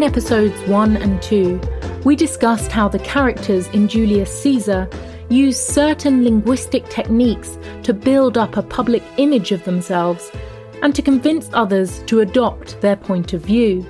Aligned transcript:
In 0.00 0.06
episodes 0.06 0.58
1 0.62 0.96
and 0.96 1.20
2, 1.20 1.60
we 2.06 2.16
discussed 2.16 2.72
how 2.72 2.88
the 2.88 3.00
characters 3.00 3.68
in 3.68 3.86
Julius 3.86 4.32
Caesar 4.42 4.88
use 5.28 5.60
certain 5.60 6.24
linguistic 6.24 6.88
techniques 6.88 7.58
to 7.82 7.92
build 7.92 8.38
up 8.38 8.56
a 8.56 8.62
public 8.62 9.02
image 9.18 9.52
of 9.52 9.62
themselves 9.64 10.32
and 10.80 10.94
to 10.94 11.02
convince 11.02 11.50
others 11.52 12.02
to 12.04 12.20
adopt 12.20 12.80
their 12.80 12.96
point 12.96 13.34
of 13.34 13.42
view. 13.42 13.84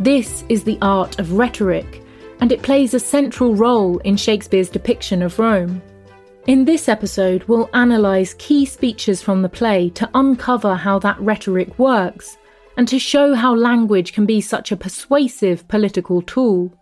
This 0.00 0.44
is 0.48 0.64
the 0.64 0.78
art 0.80 1.18
of 1.18 1.34
rhetoric, 1.34 2.02
and 2.40 2.50
it 2.50 2.62
plays 2.62 2.94
a 2.94 2.98
central 2.98 3.54
role 3.54 3.98
in 3.98 4.16
Shakespeare's 4.16 4.70
depiction 4.70 5.20
of 5.20 5.38
Rome. 5.38 5.82
In 6.46 6.64
this 6.64 6.88
episode, 6.88 7.44
we'll 7.44 7.68
analyse 7.74 8.32
key 8.38 8.64
speeches 8.64 9.20
from 9.20 9.42
the 9.42 9.50
play 9.50 9.90
to 9.90 10.08
uncover 10.14 10.74
how 10.74 10.98
that 11.00 11.20
rhetoric 11.20 11.78
works 11.78 12.38
and 12.78 12.86
to 12.86 12.98
show 12.98 13.34
how 13.34 13.52
language 13.52 14.12
can 14.12 14.24
be 14.24 14.40
such 14.40 14.70
a 14.70 14.76
persuasive 14.76 15.66
political 15.66 16.22
tool. 16.22 16.72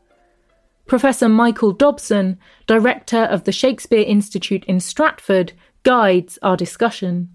Professor 0.86 1.27
Michael 1.27 1.72
Dobson, 1.72 2.39
director 2.66 3.22
of 3.22 3.44
the 3.44 3.50
Shakespeare 3.50 4.05
Institute 4.06 4.62
in 4.67 4.78
Stratford, 4.78 5.55
guides 5.84 6.39
our 6.42 6.55
discussion. 6.55 7.30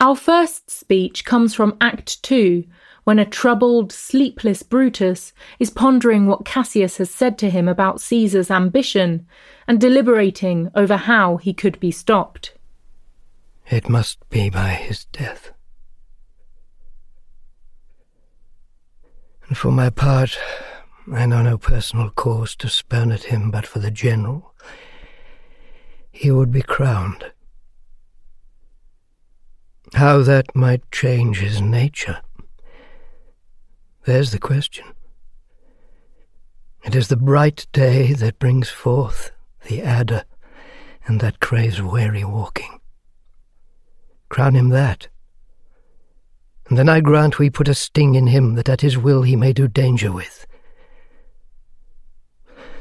Our 0.00 0.14
first 0.14 0.70
speech 0.70 1.24
comes 1.24 1.52
from 1.52 1.76
Act 1.80 2.22
2, 2.22 2.62
when 3.02 3.18
a 3.18 3.24
troubled, 3.24 3.90
sleepless 3.90 4.62
Brutus 4.62 5.32
is 5.58 5.70
pondering 5.70 6.26
what 6.26 6.44
Cassius 6.44 6.98
has 6.98 7.10
said 7.10 7.36
to 7.38 7.50
him 7.50 7.66
about 7.66 8.00
Caesar's 8.00 8.52
ambition 8.52 9.26
and 9.66 9.80
deliberating 9.80 10.70
over 10.76 10.96
how 10.96 11.38
he 11.38 11.52
could 11.52 11.80
be 11.80 11.90
stopped. 11.90 12.54
It 13.68 13.88
must 13.88 14.30
be 14.30 14.48
by 14.48 14.68
his 14.68 15.06
death. 15.06 15.50
And 19.50 19.58
for 19.58 19.72
my 19.72 19.90
part, 19.90 20.38
I 21.12 21.26
know 21.26 21.42
no 21.42 21.58
personal 21.58 22.10
cause 22.10 22.54
to 22.54 22.68
spurn 22.68 23.10
at 23.10 23.24
him 23.24 23.50
but 23.50 23.66
for 23.66 23.80
the 23.80 23.90
general. 23.90 24.54
He 26.12 26.30
would 26.30 26.52
be 26.52 26.62
crowned. 26.62 27.32
How 29.94 30.22
that 30.22 30.54
might 30.54 30.88
change 30.92 31.40
his 31.40 31.60
nature. 31.60 32.20
There's 34.04 34.30
the 34.30 34.38
question. 34.38 34.84
It 36.84 36.94
is 36.94 37.08
the 37.08 37.16
bright 37.16 37.66
day 37.72 38.12
that 38.12 38.38
brings 38.38 38.68
forth 38.68 39.32
the 39.66 39.82
adder 39.82 40.22
and 41.08 41.18
that 41.18 41.40
craves 41.40 41.82
weary 41.82 42.22
walking. 42.22 42.78
Crown 44.28 44.54
him 44.54 44.68
that. 44.68 45.08
And 46.70 46.78
then 46.78 46.88
I 46.88 47.00
grant 47.00 47.38
we 47.38 47.50
put 47.50 47.68
a 47.68 47.74
sting 47.74 48.14
in 48.14 48.28
him 48.28 48.54
that 48.54 48.70
at 48.70 48.80
his 48.80 48.96
will 48.96 49.22
he 49.22 49.36
may 49.36 49.52
do 49.52 49.68
danger 49.68 50.10
with. 50.10 50.46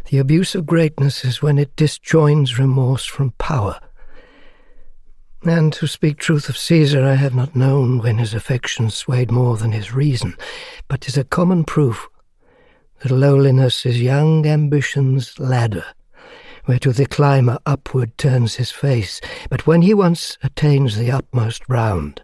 The 0.09 0.19
abuse 0.19 0.55
of 0.55 0.65
greatness 0.65 1.25
is 1.25 1.41
when 1.41 1.57
it 1.57 1.75
disjoins 1.75 2.57
remorse 2.57 3.03
from 3.03 3.31
power 3.31 3.81
and 5.43 5.71
to 5.73 5.87
speak 5.87 6.17
truth 6.17 6.49
of 6.49 6.57
Caesar, 6.57 7.05
I 7.05 7.15
have 7.15 7.33
not 7.33 7.55
known 7.55 7.99
when 7.99 8.17
his 8.17 8.33
affections 8.33 8.95
swayed 8.95 9.31
more 9.31 9.55
than 9.55 9.71
his 9.71 9.93
reason, 9.93 10.35
but 10.89 11.01
'tis 11.01 11.17
a 11.17 11.23
common 11.23 11.63
proof 11.63 12.09
that 12.99 13.11
lowliness 13.11 13.85
is 13.85 14.01
young 14.01 14.45
ambition's 14.45 15.39
ladder, 15.39 15.85
whereto 16.67 16.91
the 16.91 17.05
climber 17.05 17.57
upward 17.65 18.17
turns 18.17 18.55
his 18.55 18.71
face, 18.71 19.21
but 19.49 19.65
when 19.65 19.81
he 19.81 19.93
once 19.93 20.37
attains 20.43 20.97
the 20.97 21.09
utmost 21.09 21.63
round, 21.69 22.21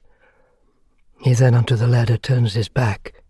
he 1.21 1.33
then 1.33 1.55
unto 1.55 1.75
the 1.75 1.87
ladder 1.87 2.17
turns 2.17 2.53
his 2.53 2.69
back, 2.69 3.23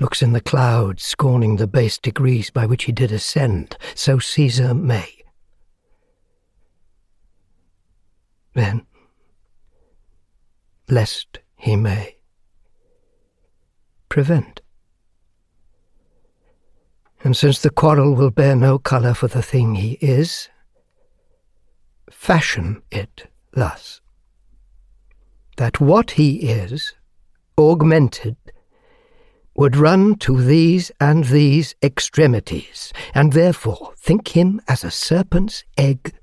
looks 0.00 0.22
in 0.22 0.32
the 0.32 0.40
clouds, 0.40 1.04
scorning 1.04 1.56
the 1.56 1.66
base 1.66 1.98
degrees 1.98 2.50
by 2.50 2.66
which 2.66 2.84
he 2.84 2.92
did 2.92 3.12
ascend, 3.12 3.76
so 3.94 4.18
Caesar 4.18 4.74
may. 4.74 5.08
Then 8.54 8.86
lest 10.88 11.38
he 11.56 11.76
may 11.76 12.16
prevent. 14.08 14.60
And 17.22 17.36
since 17.36 17.60
the 17.60 17.70
quarrel 17.70 18.14
will 18.14 18.30
bear 18.30 18.56
no 18.56 18.78
colour 18.78 19.14
for 19.14 19.28
the 19.28 19.42
thing 19.42 19.76
he 19.76 19.92
is, 20.00 20.48
fashion 22.10 22.82
it 22.90 23.30
thus 23.52 24.00
that 25.56 25.80
what 25.80 26.12
he 26.12 26.36
is, 26.48 26.94
augmented, 27.58 28.36
would 29.54 29.76
run 29.76 30.14
to 30.16 30.40
these 30.40 30.90
and 31.00 31.24
these 31.24 31.74
extremities, 31.82 32.92
and 33.14 33.32
therefore 33.32 33.92
think 33.98 34.28
him 34.28 34.60
as 34.68 34.84
a 34.84 34.90
serpent's 34.90 35.64
egg, 35.76 36.14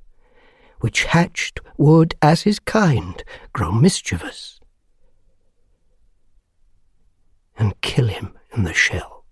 which 0.79 1.05
hatched 1.05 1.59
would, 1.77 2.15
as 2.21 2.43
his 2.43 2.59
kind, 2.59 3.23
grow 3.53 3.71
mischievous 3.71 4.59
and 7.57 7.79
kill 7.81 8.07
him 8.07 8.33
in 8.55 8.63
the 8.63 8.73
shell. 8.73 9.25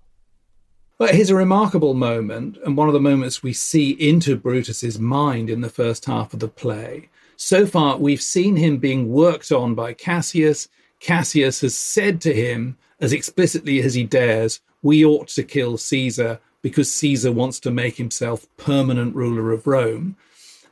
But 0.98 1.14
here's 1.14 1.30
a 1.30 1.36
remarkable 1.36 1.94
moment, 1.94 2.58
and 2.64 2.78
one 2.78 2.88
of 2.88 2.94
the 2.94 3.02
moments 3.02 3.44
we 3.44 3.54
see 3.54 3.92
into 3.92 4.38
Brutus's 4.38 4.98
mind 4.98 5.50
in 5.50 5.62
the 5.62 5.70
first 5.70 6.06
half 6.06 6.34
of 6.34 6.40
the 6.40 6.48
play. 6.48 7.10
So 7.36 7.66
far, 7.66 7.98
we've 7.98 8.22
seen 8.22 8.56
him 8.56 8.78
being 8.78 9.12
worked 9.12 9.52
on 9.52 9.76
by 9.76 9.94
Cassius. 9.94 10.70
Cassius 11.00 11.62
has 11.62 11.76
said 11.76 12.22
to 12.22 12.34
him, 12.34 12.78
as 13.00 13.14
explicitly 13.14 13.82
as 13.82 13.94
he 13.94 14.04
dares, 14.04 14.62
we 14.82 15.04
ought 15.04 15.28
to 15.30 15.44
kill 15.44 15.78
Caesar 15.78 16.40
because 16.62 16.92
Caesar 16.92 17.32
wants 17.32 17.60
to 17.60 17.72
make 17.72 17.98
himself 17.98 18.48
permanent 18.58 19.16
ruler 19.16 19.52
of 19.52 19.68
Rome. 19.68 20.16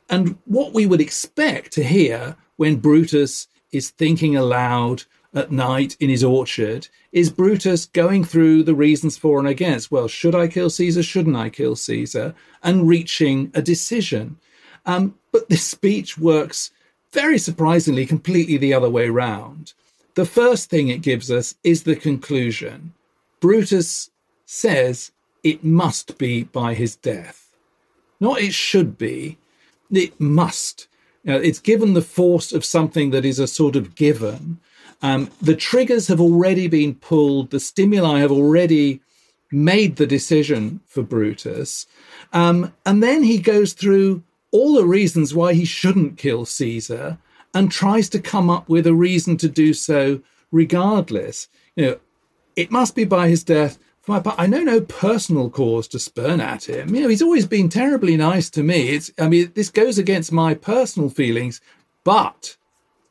And 0.08 0.36
what 0.44 0.72
we 0.72 0.86
would 0.86 1.00
expect 1.00 1.72
to 1.72 1.84
hear 1.84 2.36
when 2.56 2.76
Brutus 2.76 3.48
is 3.72 3.90
thinking 3.90 4.36
aloud 4.36 5.04
at 5.34 5.50
night 5.50 5.96
in 6.00 6.08
his 6.08 6.22
orchard 6.22 6.88
is 7.12 7.30
Brutus 7.30 7.86
going 7.86 8.24
through 8.24 8.62
the 8.62 8.74
reasons 8.74 9.16
for 9.16 9.38
and 9.38 9.48
against. 9.48 9.90
Well, 9.90 10.08
should 10.08 10.34
I 10.34 10.48
kill 10.48 10.70
Caesar? 10.70 11.02
Shouldn't 11.02 11.36
I 11.36 11.50
kill 11.50 11.76
Caesar? 11.76 12.34
And 12.62 12.88
reaching 12.88 13.50
a 13.54 13.62
decision. 13.62 14.36
Um, 14.86 15.16
but 15.32 15.48
this 15.48 15.64
speech 15.64 16.18
works 16.18 16.70
very 17.12 17.38
surprisingly 17.38 18.06
completely 18.06 18.56
the 18.56 18.74
other 18.74 18.90
way 18.90 19.08
round. 19.08 19.72
The 20.14 20.24
first 20.24 20.70
thing 20.70 20.88
it 20.88 21.02
gives 21.02 21.30
us 21.30 21.56
is 21.64 21.82
the 21.82 21.96
conclusion. 21.96 22.94
Brutus 23.40 24.10
says 24.46 25.10
it 25.42 25.64
must 25.64 26.18
be 26.18 26.44
by 26.44 26.74
his 26.74 26.96
death. 26.96 27.54
Not 28.20 28.40
it 28.40 28.54
should 28.54 28.96
be, 28.96 29.38
it 29.90 30.18
must. 30.20 30.88
Know, 31.24 31.36
it's 31.36 31.58
given 31.58 31.94
the 31.94 32.02
force 32.02 32.52
of 32.52 32.64
something 32.64 33.10
that 33.10 33.24
is 33.24 33.38
a 33.38 33.46
sort 33.46 33.76
of 33.76 33.94
given. 33.94 34.60
Um, 35.02 35.30
the 35.40 35.56
triggers 35.56 36.06
have 36.08 36.20
already 36.20 36.68
been 36.68 36.94
pulled, 36.94 37.50
the 37.50 37.60
stimuli 37.60 38.20
have 38.20 38.32
already 38.32 39.00
made 39.50 39.96
the 39.96 40.06
decision 40.06 40.80
for 40.86 41.02
Brutus. 41.02 41.86
Um, 42.32 42.72
and 42.84 43.02
then 43.02 43.22
he 43.22 43.38
goes 43.38 43.72
through 43.72 44.22
all 44.50 44.74
the 44.74 44.86
reasons 44.86 45.34
why 45.34 45.54
he 45.54 45.64
shouldn't 45.64 46.18
kill 46.18 46.44
Caesar 46.44 47.18
and 47.54 47.70
tries 47.70 48.08
to 48.10 48.18
come 48.18 48.50
up 48.50 48.68
with 48.68 48.86
a 48.86 48.94
reason 48.94 49.36
to 49.38 49.48
do 49.48 49.72
so 49.72 50.20
regardless. 50.50 51.48
You 51.76 51.84
know, 51.86 52.00
it 52.56 52.70
must 52.70 52.94
be 52.94 53.04
by 53.04 53.28
his 53.28 53.44
death. 53.44 53.78
Part, 54.06 54.26
I 54.38 54.46
know 54.46 54.62
no 54.62 54.82
personal 54.82 55.48
cause 55.48 55.88
to 55.88 55.98
spurn 55.98 56.40
at 56.40 56.68
him. 56.68 56.94
You 56.94 57.02
know, 57.02 57.08
he's 57.08 57.22
always 57.22 57.46
been 57.46 57.70
terribly 57.70 58.16
nice 58.16 58.50
to 58.50 58.62
me. 58.62 58.90
It's, 58.90 59.10
I 59.18 59.28
mean, 59.28 59.52
this 59.54 59.70
goes 59.70 59.96
against 59.96 60.30
my 60.30 60.52
personal 60.52 61.08
feelings, 61.08 61.62
but 62.02 62.56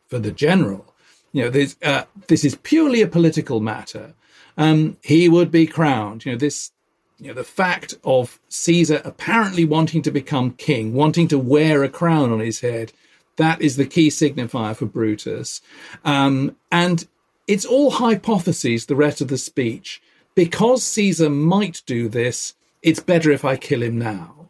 for 0.07 0.19
the 0.19 0.31
general, 0.31 0.93
you 1.31 1.43
know, 1.43 1.49
this, 1.49 1.77
uh, 1.83 2.03
this 2.27 2.45
is 2.45 2.55
purely 2.61 3.01
a 3.01 3.07
political 3.07 3.59
matter. 3.59 4.13
Um, 4.55 4.97
he 5.01 5.27
would 5.27 5.49
be 5.49 5.65
crowned. 5.65 6.25
You 6.25 6.33
know, 6.33 6.37
this, 6.37 6.71
you 7.17 7.29
know, 7.29 7.33
the 7.33 7.43
fact 7.43 7.95
of 8.03 8.39
Caesar 8.49 9.01
apparently 9.03 9.65
wanting 9.65 10.03
to 10.03 10.11
become 10.11 10.51
king, 10.51 10.93
wanting 10.93 11.27
to 11.29 11.39
wear 11.39 11.83
a 11.83 11.89
crown 11.89 12.31
on 12.31 12.39
his 12.39 12.59
head, 12.59 12.93
That 13.37 13.61
is 13.61 13.75
the 13.75 13.85
key 13.85 14.09
signifier 14.09 14.75
for 14.75 14.85
Brutus. 14.85 15.61
Um, 16.05 16.55
and 16.71 17.07
it's 17.47 17.65
all 17.65 17.91
hypotheses, 17.91 18.85
the 18.85 18.95
rest 18.95 19.21
of 19.21 19.27
the 19.27 19.37
speech. 19.37 20.01
Because 20.35 20.83
Caesar 20.83 21.29
might 21.29 21.81
do 21.85 22.07
this, 22.09 22.55
it's 22.81 22.99
better 22.99 23.31
if 23.31 23.45
I 23.45 23.55
kill 23.55 23.83
him 23.83 23.97
now 23.97 24.49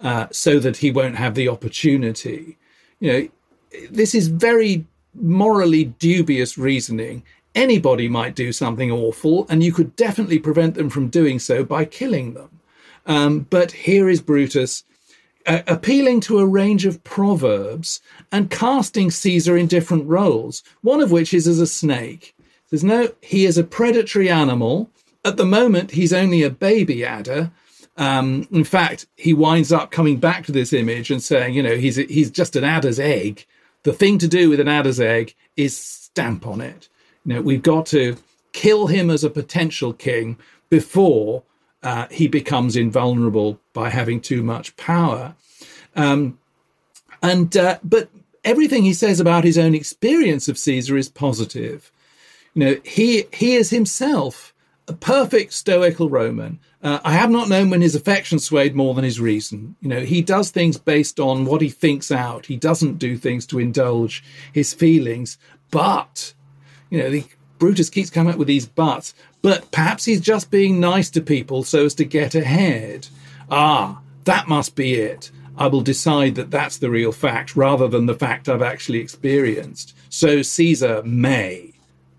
uh, 0.00 0.26
so 0.30 0.58
that 0.58 0.78
he 0.78 0.90
won't 0.90 1.16
have 1.16 1.34
the 1.34 1.48
opportunity. 1.48 2.58
You 3.00 3.12
know, 3.12 3.28
this 3.90 4.14
is 4.14 4.28
very 4.28 4.86
morally 5.14 5.84
dubious 5.84 6.58
reasoning. 6.58 7.22
Anybody 7.54 8.08
might 8.08 8.34
do 8.34 8.52
something 8.52 8.90
awful, 8.90 9.46
and 9.48 9.62
you 9.62 9.72
could 9.72 9.94
definitely 9.96 10.38
prevent 10.38 10.74
them 10.74 10.90
from 10.90 11.08
doing 11.08 11.38
so 11.38 11.64
by 11.64 11.84
killing 11.84 12.34
them. 12.34 12.60
Um, 13.06 13.40
but 13.50 13.72
here 13.72 14.08
is 14.08 14.20
Brutus 14.20 14.84
appealing 15.46 16.20
to 16.20 16.38
a 16.38 16.46
range 16.46 16.86
of 16.86 17.02
proverbs 17.04 18.00
and 18.30 18.50
casting 18.50 19.10
Caesar 19.10 19.56
in 19.56 19.66
different 19.66 20.06
roles, 20.06 20.62
one 20.82 21.00
of 21.00 21.10
which 21.10 21.34
is 21.34 21.46
as 21.46 21.60
a 21.60 21.66
snake. 21.66 22.34
There's 22.70 22.84
no, 22.84 23.08
he 23.20 23.44
is 23.44 23.58
a 23.58 23.64
predatory 23.64 24.30
animal. 24.30 24.90
At 25.24 25.36
the 25.36 25.44
moment, 25.44 25.90
he's 25.90 26.12
only 26.12 26.42
a 26.42 26.50
baby 26.50 27.04
adder. 27.04 27.50
Um, 27.96 28.48
in 28.50 28.64
fact, 28.64 29.06
he 29.16 29.34
winds 29.34 29.72
up 29.72 29.90
coming 29.90 30.16
back 30.16 30.46
to 30.46 30.52
this 30.52 30.72
image 30.72 31.10
and 31.10 31.22
saying, 31.22 31.54
you 31.54 31.62
know, 31.62 31.76
he's 31.76 31.96
he's 31.96 32.30
just 32.30 32.56
an 32.56 32.64
adder's 32.64 32.98
egg. 32.98 33.44
The 33.82 33.92
thing 33.92 34.18
to 34.18 34.28
do 34.28 34.48
with 34.48 34.60
an 34.60 34.68
adder's 34.68 35.00
egg 35.00 35.34
is 35.56 35.76
stamp 35.76 36.46
on 36.46 36.60
it. 36.60 36.88
You 37.24 37.34
know, 37.34 37.42
we've 37.42 37.62
got 37.62 37.86
to 37.86 38.16
kill 38.52 38.86
him 38.86 39.10
as 39.10 39.24
a 39.24 39.30
potential 39.30 39.92
king 39.92 40.38
before 40.70 41.42
uh, 41.82 42.06
he 42.10 42.28
becomes 42.28 42.76
invulnerable 42.76 43.60
by 43.72 43.90
having 43.90 44.20
too 44.20 44.42
much 44.42 44.76
power. 44.76 45.34
Um, 45.96 46.38
and 47.22 47.56
uh, 47.56 47.78
but 47.82 48.08
everything 48.44 48.82
he 48.82 48.94
says 48.94 49.20
about 49.20 49.44
his 49.44 49.58
own 49.58 49.74
experience 49.74 50.48
of 50.48 50.58
Caesar 50.58 50.96
is 50.96 51.08
positive. 51.08 51.90
You 52.54 52.64
know, 52.64 52.80
he 52.84 53.24
he 53.32 53.54
is 53.54 53.70
himself 53.70 54.52
a 54.88 54.92
perfect 54.92 55.52
stoical 55.52 56.08
Roman. 56.08 56.58
Uh, 56.82 56.98
I 57.04 57.12
have 57.12 57.30
not 57.30 57.48
known 57.48 57.70
when 57.70 57.80
his 57.80 57.94
affection 57.94 58.40
swayed 58.40 58.74
more 58.74 58.94
than 58.94 59.04
his 59.04 59.20
reason. 59.20 59.76
You 59.80 59.88
know, 59.88 60.00
he 60.00 60.20
does 60.20 60.50
things 60.50 60.76
based 60.76 61.20
on 61.20 61.44
what 61.44 61.60
he 61.60 61.68
thinks 61.68 62.10
out. 62.10 62.46
He 62.46 62.56
doesn't 62.56 62.98
do 62.98 63.16
things 63.16 63.46
to 63.46 63.60
indulge 63.60 64.24
his 64.52 64.74
feelings. 64.74 65.38
But, 65.70 66.34
you 66.90 66.98
know, 66.98 67.10
the, 67.10 67.24
Brutus 67.58 67.88
keeps 67.88 68.10
coming 68.10 68.32
up 68.32 68.38
with 68.38 68.48
these 68.48 68.66
buts. 68.66 69.14
But 69.42 69.70
perhaps 69.72 70.04
he's 70.04 70.20
just 70.20 70.50
being 70.50 70.80
nice 70.80 71.10
to 71.10 71.20
people 71.20 71.64
so 71.64 71.84
as 71.84 71.94
to 71.96 72.04
get 72.04 72.34
ahead. 72.34 73.08
Ah, 73.50 74.00
that 74.24 74.48
must 74.48 74.76
be 74.76 74.94
it. 74.94 75.30
I 75.56 75.66
will 75.66 75.82
decide 75.82 76.36
that 76.36 76.50
that's 76.50 76.78
the 76.78 76.90
real 76.90 77.12
fact 77.12 77.56
rather 77.56 77.88
than 77.88 78.06
the 78.06 78.14
fact 78.14 78.48
I've 78.48 78.62
actually 78.62 79.00
experienced. 79.00 79.94
So 80.08 80.42
Caesar 80.42 81.02
may, 81.04 81.74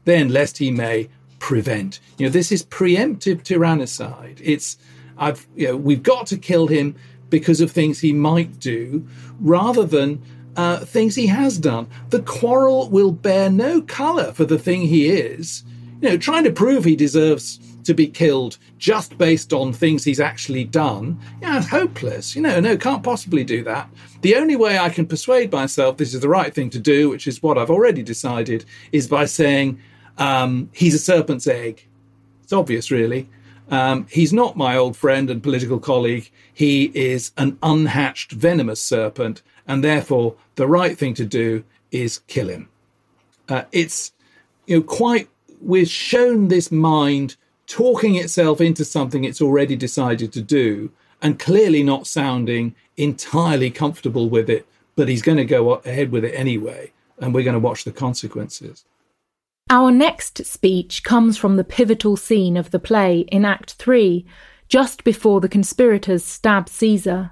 then 0.06 0.30
lest 0.30 0.58
he 0.58 0.70
may, 0.70 1.10
prevent. 1.40 2.00
You 2.18 2.28
know, 2.28 2.31
this 2.31 2.52
is 2.52 2.64
preemptive 2.64 3.44
tyrannicide. 3.44 4.40
It's 4.42 4.78
I've 5.18 5.46
you 5.56 5.68
know 5.68 5.78
we've 5.78 6.04
got 6.04 6.28
to 6.28 6.38
kill 6.38 6.68
him 6.68 6.96
because 7.30 7.62
of 7.62 7.72
things 7.72 8.00
he 8.00 8.14
might 8.14 8.60
do, 8.60 9.08
rather 9.40 9.84
than 9.84 10.22
uh, 10.56 10.80
things 10.86 11.16
he 11.16 11.28
has 11.28 11.58
done. 11.58 11.88
The 12.12 12.22
quarrel 12.22 12.90
will 12.90 13.12
bear 13.12 13.50
no 13.50 13.81
colour 13.81 14.31
for 14.34 14.46
the 14.46 14.60
thing 14.60 14.84
he 14.84 15.10
is. 15.10 15.64
You 16.04 16.10
know, 16.10 16.18
trying 16.18 16.44
to 16.44 16.52
prove 16.52 16.84
he 16.84 16.98
deserves 16.98 17.62
to 17.86 17.94
be 17.94 18.08
killed 18.08 18.58
just 18.78 19.18
based 19.18 19.54
on 19.54 19.72
things 19.72 20.04
he's 20.04 20.20
actually 20.20 20.66
done, 20.66 21.18
yeah, 21.42 21.58
it's 21.58 21.70
hopeless. 21.70 22.36
You 22.36 22.42
know, 22.42 22.60
no, 22.60 22.76
can't 22.76 23.04
possibly 23.04 23.46
do 23.46 23.64
that. 23.64 23.90
The 24.20 24.36
only 24.36 24.58
way 24.58 24.78
I 24.78 24.90
can 24.90 25.06
persuade 25.06 25.50
myself 25.54 25.96
this 25.96 26.14
is 26.14 26.20
the 26.20 26.28
right 26.28 26.54
thing 26.54 26.70
to 26.72 26.80
do, 26.80 27.10
which 27.10 27.26
is 27.26 27.42
what 27.42 27.58
I've 27.58 27.70
already 27.70 28.04
decided, 28.04 28.66
is 28.92 29.08
by 29.08 29.24
saying, 29.24 29.80
um, 30.18 30.70
he's 30.74 30.94
a 30.94 31.00
serpent's 31.00 31.48
egg. 31.48 31.88
It's 32.44 32.52
obvious, 32.52 32.92
really. 32.92 33.30
Um, 33.72 34.06
he's 34.10 34.34
not 34.34 34.58
my 34.58 34.76
old 34.76 34.98
friend 34.98 35.30
and 35.30 35.42
political 35.42 35.80
colleague. 35.80 36.30
He 36.54 36.92
is 36.94 37.32
an 37.38 37.58
unhatched, 37.64 38.34
venomous 38.34 38.82
serpent, 38.82 39.42
and 39.66 39.82
therefore 39.82 40.36
the 40.56 40.68
right 40.68 40.98
thing 40.98 41.14
to 41.14 41.26
do 41.26 41.64
is 41.92 42.20
kill 42.28 42.50
him. 42.50 42.68
Uh, 43.48 43.64
it's 43.72 44.12
you 44.68 44.78
know 44.78 44.84
quite. 44.84 45.30
We're 45.63 45.86
shown 45.86 46.50
this 46.50 46.74
mind 46.74 47.38
talking 47.68 48.15
itself 48.15 48.60
into 48.60 48.83
something 48.83 49.24
it's 49.24 49.42
already 49.42 49.77
decided 49.77 50.33
to 50.33 50.42
do, 50.42 50.92
and 51.21 51.39
clearly 51.39 51.83
not 51.83 52.06
sounding 52.06 52.75
entirely 52.98 53.71
comfortable 53.71 54.30
with 54.30 54.50
it. 54.50 54.68
But 54.98 55.07
he's 55.07 55.21
going 55.21 55.38
to 55.38 55.45
go 55.45 55.75
ahead 55.75 56.12
with 56.12 56.25
it 56.25 56.33
anyway, 56.36 56.92
and 57.18 57.33
we're 57.33 57.45
going 57.45 57.54
to 57.54 57.60
watch 57.60 57.86
the 57.86 57.94
consequences. 57.94 58.83
Our 59.69 59.89
next 59.89 60.45
speech 60.45 61.04
comes 61.04 61.38
from 61.38 61.56
the 61.56 61.63
pivotal 61.63 62.18
scene 62.18 62.57
of 62.57 62.71
the 62.71 62.80
play 62.80 63.21
in 63.31 63.45
Act 63.45 63.74
3, 63.74 64.25
just 64.68 65.06
before 65.06 65.39
the 65.39 65.48
conspirators 65.48 66.25
stab 66.25 66.68
Caesar. 66.68 67.31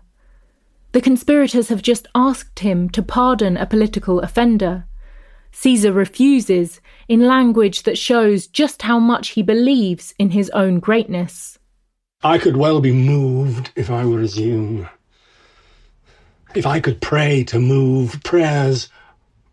The 0.93 1.01
conspirators 1.01 1.67
have 1.67 1.81
just 1.81 2.07
asked 2.15 2.59
him 2.59 2.89
to 2.91 3.03
pardon 3.03 3.57
a 3.57 3.65
political 3.65 4.21
offender. 4.21 4.85
Caesar 5.51 5.91
refuses 5.91 6.81
in 7.07 7.25
language 7.25 7.83
that 7.83 7.97
shows 7.97 8.47
just 8.47 8.81
how 8.81 8.99
much 8.99 9.29
he 9.29 9.43
believes 9.43 10.13
in 10.17 10.31
his 10.31 10.49
own 10.51 10.79
greatness. 10.79 11.59
I 12.23 12.37
could 12.37 12.57
well 12.57 12.81
be 12.81 12.93
moved 12.93 13.71
if 13.75 13.89
I 13.89 14.05
were 14.05 14.21
as 14.21 14.39
you. 14.39 14.87
If 16.53 16.65
I 16.65 16.79
could 16.79 17.01
pray 17.01 17.43
to 17.45 17.59
move, 17.59 18.21
prayers 18.23 18.89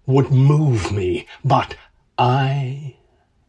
would 0.07 0.31
move 0.31 0.93
me, 0.93 1.27
but 1.45 1.77
I 2.19 2.97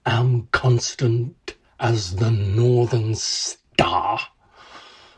am 0.06 0.48
constant 0.52 1.56
as 1.80 2.16
the 2.18 2.32
northern 2.32 3.16
star, 3.16 4.20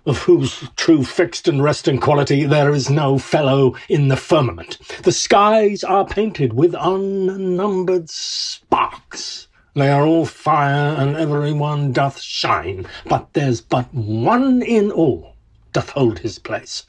of 0.05 0.17
whose 0.19 0.67
true 0.75 1.03
fixed 1.03 1.47
and 1.47 1.63
resting 1.63 1.99
quality 1.99 2.43
there 2.45 2.73
is 2.73 2.89
no 2.89 3.17
fellow 3.17 3.75
in 3.87 4.07
the 4.07 4.17
firmament. 4.17 4.77
The 5.03 5.11
skies 5.11 5.83
are 5.83 6.05
painted 6.05 6.53
with 6.53 6.75
unnumbered 6.79 8.09
sparks. 8.09 9.47
They 9.75 9.89
are 9.89 10.05
all 10.05 10.25
fire, 10.25 10.95
and 10.97 11.15
every 11.15 11.53
one 11.53 11.91
doth 11.91 12.19
shine, 12.19 12.85
but 13.05 13.33
there's 13.33 13.61
but 13.61 13.93
one 13.93 14.61
in 14.61 14.91
all 14.91 15.35
doth 15.71 15.91
hold 15.91 16.19
his 16.19 16.39
place. 16.39 16.85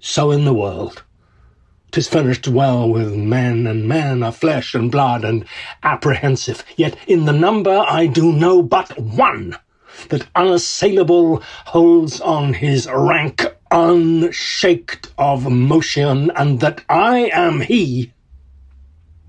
So 0.00 0.30
in 0.30 0.44
the 0.44 0.54
world. 0.54 1.04
'Tis 1.92 2.08
furnished 2.08 2.48
well 2.48 2.88
with 2.88 3.14
men, 3.14 3.68
and 3.68 3.86
men 3.86 4.24
are 4.24 4.32
flesh 4.32 4.74
and 4.74 4.90
blood 4.90 5.24
and 5.24 5.44
apprehensive. 5.84 6.64
Yet 6.76 6.96
in 7.06 7.26
the 7.26 7.32
number 7.32 7.84
I 7.86 8.06
do 8.06 8.32
know 8.32 8.62
but 8.62 8.98
one 8.98 9.56
that 10.08 10.26
unassailable 10.34 11.42
holds 11.66 12.20
on 12.20 12.54
his 12.54 12.88
rank 12.88 13.44
unshaked 13.70 15.12
of 15.18 15.50
motion, 15.50 16.30
and 16.36 16.60
that 16.60 16.84
I 16.88 17.30
am 17.32 17.60
he. 17.60 18.12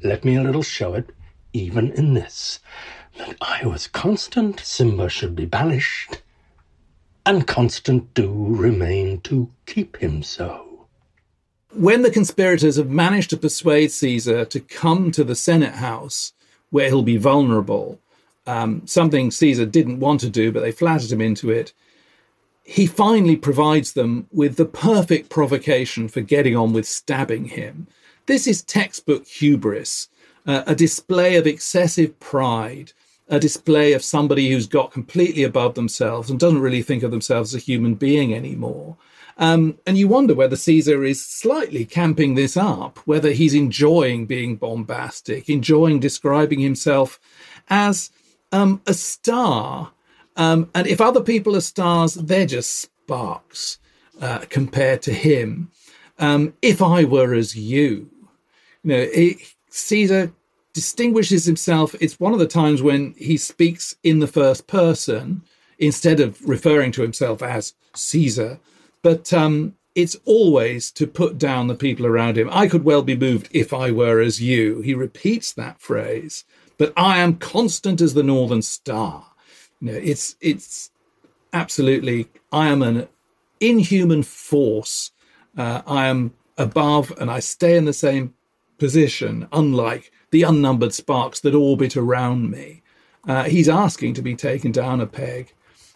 Let 0.03 0.24
me 0.25 0.36
a 0.36 0.43
little 0.43 0.63
show 0.63 0.93
it, 0.93 1.10
even 1.53 1.91
in 1.91 2.13
this, 2.13 2.60
that 3.17 3.36
I 3.41 3.65
was 3.65 3.88
constant, 3.88 4.57
Cimber 4.57 5.10
should 5.10 5.36
be 5.36 5.45
banished, 5.45 6.22
and 7.25 7.48
constant 7.48 8.13
do 8.13 8.31
remain 8.31 9.22
to 9.22 9.50
keep 9.65 9.98
him 9.98 10.22
so 10.22 10.65
when 11.75 12.03
the 12.03 12.12
conspirators 12.12 12.77
have 12.77 12.89
managed 12.89 13.29
to 13.29 13.38
persuade 13.38 13.91
Caesar 13.91 14.45
to 14.45 14.60
come 14.62 15.12
to 15.12 15.25
the 15.25 15.36
Senate 15.36 15.75
house 15.75 16.31
where 16.69 16.88
he'll 16.88 17.03
be 17.03 17.17
vulnerable, 17.17 18.00
um, 18.47 18.81
something 18.85 19.31
Caesar 19.31 19.65
didn't 19.65 19.99
want 19.99 20.19
to 20.21 20.29
do, 20.29 20.51
but 20.51 20.61
they 20.61 20.71
flattered 20.71 21.11
him 21.11 21.21
into 21.21 21.49
it, 21.49 21.73
he 22.63 22.87
finally 22.87 23.35
provides 23.35 23.93
them 23.93 24.27
with 24.31 24.55
the 24.57 24.65
perfect 24.65 25.29
provocation 25.29 26.07
for 26.07 26.21
getting 26.21 26.55
on 26.55 26.73
with 26.73 26.87
stabbing 26.87 27.45
him. 27.45 27.87
This 28.25 28.47
is 28.47 28.63
textbook 28.63 29.27
hubris, 29.27 30.09
uh, 30.47 30.63
a 30.65 30.73
display 30.73 31.35
of 31.35 31.45
excessive 31.45 32.19
pride, 32.19 32.91
a 33.29 33.39
display 33.39 33.93
of 33.93 34.03
somebody 34.03 34.49
who's 34.49 34.67
got 34.67 34.91
completely 34.91 35.43
above 35.43 35.75
themselves 35.75 36.29
and 36.29 36.39
doesn't 36.39 36.61
really 36.61 36.81
think 36.81 37.03
of 37.03 37.11
themselves 37.11 37.53
as 37.53 37.61
a 37.61 37.65
human 37.65 37.93
being 37.93 38.33
anymore. 38.33 38.97
Um, 39.37 39.77
and 39.85 39.97
you 39.97 40.07
wonder 40.07 40.33
whether 40.33 40.55
Caesar 40.55 41.03
is 41.03 41.23
slightly 41.23 41.85
camping 41.85 42.35
this 42.35 42.55
up, 42.55 42.99
whether 42.99 43.31
he's 43.31 43.53
enjoying 43.53 44.25
being 44.25 44.55
bombastic, 44.55 45.49
enjoying 45.49 45.99
describing 45.99 46.59
himself 46.59 47.19
as 47.69 48.11
um, 48.55 48.81
a 48.88 48.93
star. 48.93 49.91
Um, 50.38 50.69
and 50.74 50.88
if 50.88 51.01
other 51.01 51.21
people 51.21 51.55
are 51.55 51.62
stars, 51.62 52.15
they're 52.15 52.45
just 52.45 52.79
sparks 52.79 53.79
uh, 54.21 54.39
compared 54.50 55.01
to 55.03 55.13
him. 55.13 55.71
Um, 56.19 56.53
if 56.62 56.81
I 56.81 57.03
were 57.03 57.33
as 57.33 57.55
you, 57.55 58.09
you 58.83 58.89
know, 58.91 59.07
Caesar 59.69 60.31
distinguishes 60.74 61.45
himself. 61.45 61.95
It's 62.01 62.19
one 62.19 62.33
of 62.33 62.39
the 62.39 62.47
times 62.47 62.81
when 62.81 63.13
he 63.17 63.38
speaks 63.38 63.95
in 64.03 64.19
the 64.19 64.27
first 64.27 64.67
person 64.67 65.41
instead 65.79 66.19
of 66.19 66.41
referring 66.47 66.91
to 66.93 67.01
himself 67.01 67.41
as 67.41 67.74
Caesar 67.95 68.59
but 69.05 69.31
um, 69.33 69.75
it's 69.93 70.17
always 70.25 70.89
to 70.89 71.05
put 71.05 71.38
down 71.38 71.67
the 71.67 71.75
people 71.75 72.07
around 72.07 72.39
him. 72.39 72.50
I 72.51 72.67
could 72.67 72.83
well 72.83 73.03
be 73.03 73.15
moved 73.15 73.50
if 73.51 73.71
I 73.71 73.91
were 73.91 74.19
as 74.19 74.41
you. 74.41 74.81
He 74.81 74.95
repeats 74.95 75.53
that 75.53 75.79
phrase, 75.79 76.43
but 76.77 76.94
I 76.98 77.20
am 77.20 77.38
constant 77.38 78.01
as 78.01 78.13
the 78.13 78.24
northern 78.24 78.62
star. 78.62 79.27
You 79.79 79.91
know, 79.91 79.98
it's 79.98 80.36
it's 80.41 80.91
absolutely. 81.53 82.27
I 82.51 82.67
am 82.67 82.82
an 82.82 83.08
inhuman 83.60 84.24
force. 84.24 85.12
Uh, 85.58 85.82
I 85.88 86.08
am 86.08 86.34
above, 86.58 87.13
and 87.20 87.29
I 87.29 87.39
stay 87.39 87.77
in 87.77 87.86
the 87.86 87.94
same 87.94 88.34
position, 88.77 89.48
unlike 89.51 90.12
the 90.32 90.44
unnumbered 90.44 90.94
sparks 90.94 91.39
that 91.41 91.55
orbit 91.55 91.96
around 91.96 92.51
me. 92.51 92.82
Uh, 93.27 93.44
he's 93.44 93.70
asking 93.70 94.13
to 94.13 94.22
be 94.22 94.36
taken 94.36 94.72
down 94.72 95.01
a 95.01 95.08
peg. 95.08 95.53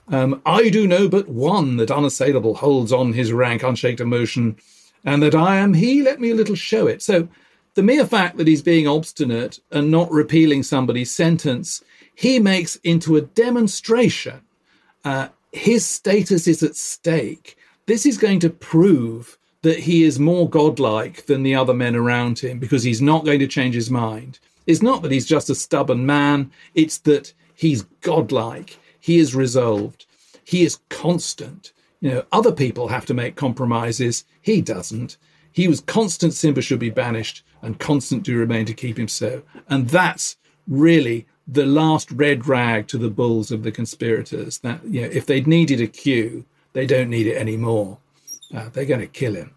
Um, 0.08 0.42
I 0.46 0.70
do 0.70 0.88
know 0.88 1.08
but 1.08 1.30
one 1.30 1.78
that 1.78 1.92
unassailable 1.92 2.56
holds 2.56 2.92
on 2.92 3.14
his 3.14 3.32
rank, 3.32 3.64
unshaked 3.64 4.00
emotion, 4.00 4.58
and 5.06 5.22
that 5.22 5.36
I 5.36 5.58
am 5.58 5.74
he, 5.74 6.02
let 6.02 6.20
me 6.20 6.32
a 6.32 6.36
little 6.36 6.56
show 6.56 6.88
it. 6.88 7.02
So 7.02 7.28
the 7.80 7.84
mere 7.84 8.06
fact 8.06 8.36
that 8.36 8.46
he's 8.46 8.62
being 8.62 8.90
obstinate 8.90 9.62
and 9.72 9.90
not 9.90 10.12
repealing 10.12 10.64
somebody's 10.64 11.12
sentence, 11.12 11.82
he 12.14 12.38
makes 12.38 12.76
into 12.84 13.16
a 13.16 13.22
demonstration. 13.22 14.42
Uh, 15.06 15.30
his 15.54 15.86
status 15.86 16.46
is 16.46 16.62
at 16.62 16.76
stake. 16.76 17.58
This 17.86 18.06
is 18.06 18.18
going 18.18 18.42
to 18.42 18.50
prove 18.50 19.38
that 19.62 19.80
he 19.80 20.04
is 20.04 20.20
more 20.20 20.50
godlike 20.50 21.26
than 21.28 21.42
the 21.42 21.56
other 21.56 21.74
men 21.74 21.96
around 21.96 22.40
him 22.40 22.60
because 22.60 22.84
he's 22.84 23.02
not 23.02 23.24
going 23.24 23.40
to 23.40 23.48
change 23.48 23.76
his 23.76 23.90
mind. 23.90 24.40
It's 24.68 24.82
not 24.82 25.02
that 25.04 25.14
he's 25.14 25.26
just 25.26 25.50
a 25.50 25.56
stubborn 25.56 26.06
man, 26.06 26.52
it's 26.76 26.98
that 26.98 27.32
he's 27.56 27.84
godlike. 28.02 28.78
He 29.00 29.20
is 29.20 29.34
resolved. 29.34 30.06
He 30.44 30.64
is 30.64 30.80
constant. 30.90 31.72
You 32.02 32.10
know, 32.10 32.26
other 32.34 32.52
people 32.52 32.90
have 32.90 33.06
to 33.06 33.14
make 33.14 33.38
compromises. 33.38 34.26
He 34.42 34.62
doesn't. 34.62 35.16
He 35.54 35.70
was 35.70 35.80
constant 35.80 36.34
Cimber 36.34 36.62
should 36.62 36.80
be 36.80 36.90
banished, 36.90 37.46
and 37.62 37.80
constant 37.80 38.24
do 38.24 38.38
remain 38.38 38.66
to 38.66 38.74
keep 38.74 38.98
him 38.98 39.08
so. 39.08 39.44
And 39.68 39.90
that's 39.90 40.38
really 40.68 41.28
the 41.48 41.66
last 41.66 42.12
red 42.12 42.48
rag 42.48 42.88
to 42.88 42.98
the 42.98 43.10
bulls 43.10 43.52
of 43.52 43.64
the 43.64 43.72
conspirators. 43.72 44.60
That 44.60 44.86
you 44.86 45.02
know, 45.02 45.10
if 45.12 45.26
they'd 45.26 45.48
needed 45.48 45.82
a 45.82 45.88
cue, 45.88 46.46
they 46.74 46.86
don't 46.86 47.10
need 47.10 47.28
it 47.28 47.38
anymore. 47.38 47.98
Uh, 48.56 48.70
they're 48.70 48.86
going 48.86 49.02
to 49.02 49.08
kill 49.08 49.36
him. 49.36 49.54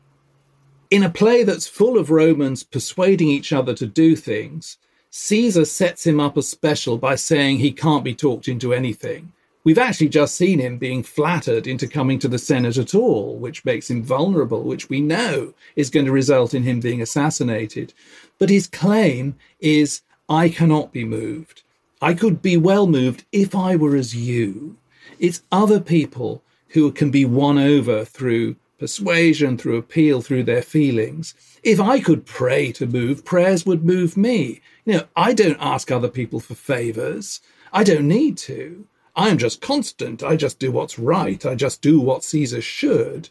In 0.91 1.03
a 1.03 1.11
play 1.11 1.43
that's 1.43 1.67
full 1.67 1.99
of 1.99 2.11
Romans 2.11 2.63
persuading 2.63 3.29
each 3.29 3.53
other 3.53 3.75
to 3.75 3.87
do 3.87 4.15
things, 4.15 4.77
Caesar 5.11 5.65
sets 5.65 6.07
him 6.07 6.21
up 6.21 6.37
as 6.37 6.49
special 6.49 6.99
by 6.99 7.15
saying 7.15 7.59
he 7.59 7.73
can't 7.73 8.05
be 8.05 8.15
talked 8.15 8.49
into 8.49 8.75
anything. 8.75 9.33
We've 9.65 9.79
actually 9.79 10.09
just 10.09 10.35
seen 10.35 10.59
him 10.59 10.79
being 10.79 11.05
flattered 11.05 11.69
into 11.69 11.87
coming 11.87 12.19
to 12.19 12.29
the 12.29 12.39
Senate 12.39 12.79
at 12.79 12.95
all, 12.95 13.37
which 13.37 13.65
makes 13.65 13.89
him 13.89 14.03
vulnerable, 14.03 14.63
which 14.63 14.89
we 14.89 15.01
know 15.01 15.55
is 15.77 15.91
going 15.91 16.07
to 16.07 16.13
result 16.13 16.53
in 16.53 16.65
him 16.65 16.81
being 16.81 17.01
assassinated. 17.01 17.95
But 18.39 18.51
his 18.51 18.67
claim 18.67 19.37
is 19.61 20.03
I 20.29 20.49
cannot 20.49 20.93
be 20.93 21.05
moved. 21.05 21.63
I 22.01 22.15
could 22.15 22.43
be 22.43 22.57
well 22.57 22.89
moved 22.89 23.25
if 23.31 23.55
I 23.55 23.77
were 23.77 23.95
as 23.95 24.17
you. 24.17 24.77
It's 25.21 25.43
other 25.53 25.79
people 25.79 26.43
who 26.69 26.91
can 26.91 27.13
be 27.13 27.25
won 27.25 27.59
over 27.59 28.05
through 28.05 28.57
persuasion, 28.81 29.57
through 29.57 29.77
appeal, 29.77 30.23
through 30.23 30.43
their 30.43 30.63
feelings. 30.63 31.35
If 31.63 31.79
I 31.79 32.01
could 32.01 32.27
pray 32.27 32.73
to 32.73 32.87
move, 32.87 33.25
prayers 33.25 33.65
would 33.65 33.85
move 33.85 34.17
me. 34.17 34.61
You 34.85 34.95
know, 34.95 35.05
I 35.15 35.35
don't 35.35 35.59
ask 35.61 35.93
other 35.93 36.09
people 36.09 36.41
for 36.41 36.57
favors. 36.57 37.41
I 37.73 37.85
don't 37.85 38.09
need 38.09 38.37
to. 38.39 38.89
I 39.15 39.29
am 39.29 39.39
just 39.39 39.61
constant. 39.61 40.23
I 40.23 40.37
just 40.37 40.59
do 40.59 40.73
what's 40.73 40.99
right. 40.99 41.45
I 41.45 41.55
just 41.55 41.83
do 41.83 42.01
what 42.01 42.25
Caesar 42.25 42.63
should. 42.63 43.29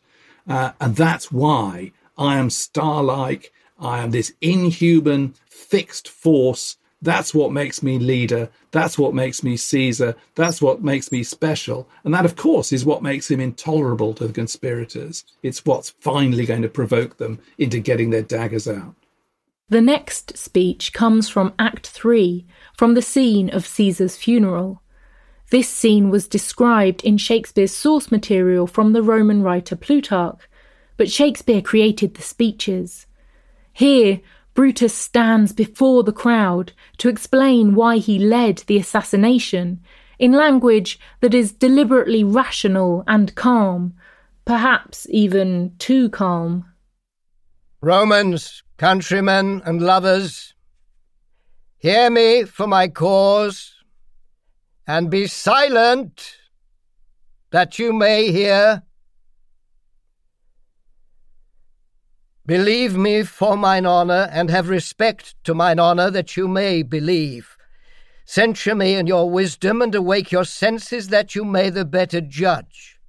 Uh, 0.47 0.71
and 0.79 0.95
that's 0.95 1.31
why 1.31 1.91
I 2.17 2.37
am 2.37 2.49
star 2.49 3.03
like. 3.03 3.51
I 3.79 4.03
am 4.03 4.11
this 4.11 4.33
inhuman, 4.41 5.33
fixed 5.49 6.07
force. 6.07 6.77
That's 7.01 7.33
what 7.33 7.51
makes 7.51 7.81
me 7.81 7.97
leader. 7.97 8.49
That's 8.69 8.99
what 8.99 9.15
makes 9.15 9.43
me 9.43 9.57
Caesar. 9.57 10.15
That's 10.35 10.61
what 10.61 10.83
makes 10.83 11.11
me 11.11 11.23
special. 11.23 11.89
And 12.03 12.13
that, 12.13 12.25
of 12.25 12.35
course, 12.35 12.71
is 12.71 12.85
what 12.85 13.01
makes 13.01 13.31
him 13.31 13.39
intolerable 13.39 14.13
to 14.15 14.27
the 14.27 14.33
conspirators. 14.33 15.25
It's 15.41 15.65
what's 15.65 15.89
finally 15.89 16.45
going 16.45 16.61
to 16.61 16.69
provoke 16.69 17.17
them 17.17 17.39
into 17.57 17.79
getting 17.79 18.11
their 18.11 18.21
daggers 18.21 18.67
out. 18.67 18.93
The 19.69 19.81
next 19.81 20.37
speech 20.37 20.93
comes 20.93 21.27
from 21.27 21.53
Act 21.57 21.87
3, 21.87 22.45
from 22.77 22.93
the 22.93 23.01
scene 23.01 23.49
of 23.49 23.65
Caesar's 23.65 24.17
funeral. 24.17 24.80
This 25.51 25.67
scene 25.67 26.09
was 26.09 26.29
described 26.29 27.03
in 27.03 27.17
Shakespeare's 27.17 27.73
source 27.73 28.09
material 28.09 28.67
from 28.67 28.93
the 28.93 29.03
Roman 29.03 29.43
writer 29.43 29.75
Plutarch, 29.75 30.39
but 30.95 31.11
Shakespeare 31.11 31.61
created 31.61 32.13
the 32.13 32.21
speeches. 32.21 33.05
Here, 33.73 34.21
Brutus 34.53 34.93
stands 34.93 35.51
before 35.51 36.03
the 36.03 36.13
crowd 36.13 36.71
to 36.99 37.09
explain 37.09 37.75
why 37.75 37.97
he 37.97 38.17
led 38.17 38.59
the 38.67 38.77
assassination 38.77 39.81
in 40.17 40.31
language 40.31 40.97
that 41.19 41.33
is 41.33 41.51
deliberately 41.51 42.23
rational 42.23 43.03
and 43.05 43.35
calm, 43.35 43.93
perhaps 44.45 45.05
even 45.09 45.73
too 45.79 46.09
calm. 46.11 46.65
Romans, 47.81 48.63
countrymen, 48.77 49.61
and 49.65 49.81
lovers, 49.81 50.53
hear 51.77 52.09
me 52.09 52.45
for 52.45 52.67
my 52.67 52.87
cause 52.87 53.80
and 54.91 55.09
be 55.09 55.25
silent 55.25 56.35
that 57.51 57.79
you 57.79 57.93
may 57.93 58.29
hear. 58.29 58.83
Believe 62.45 62.97
me 62.97 63.23
for 63.23 63.55
mine 63.55 63.85
honour, 63.85 64.27
and 64.33 64.49
have 64.49 64.67
respect 64.67 65.33
to 65.45 65.53
mine 65.53 65.79
honour 65.79 66.11
that 66.11 66.35
you 66.35 66.45
may 66.45 66.83
believe. 66.83 67.55
Censure 68.25 68.75
me 68.75 68.95
in 68.95 69.07
your 69.07 69.29
wisdom, 69.29 69.81
and 69.81 69.95
awake 69.95 70.29
your 70.29 70.43
senses 70.43 71.07
that 71.07 71.35
you 71.35 71.45
may 71.45 71.69
the 71.69 71.85
better 71.85 72.19
judge. 72.19 72.99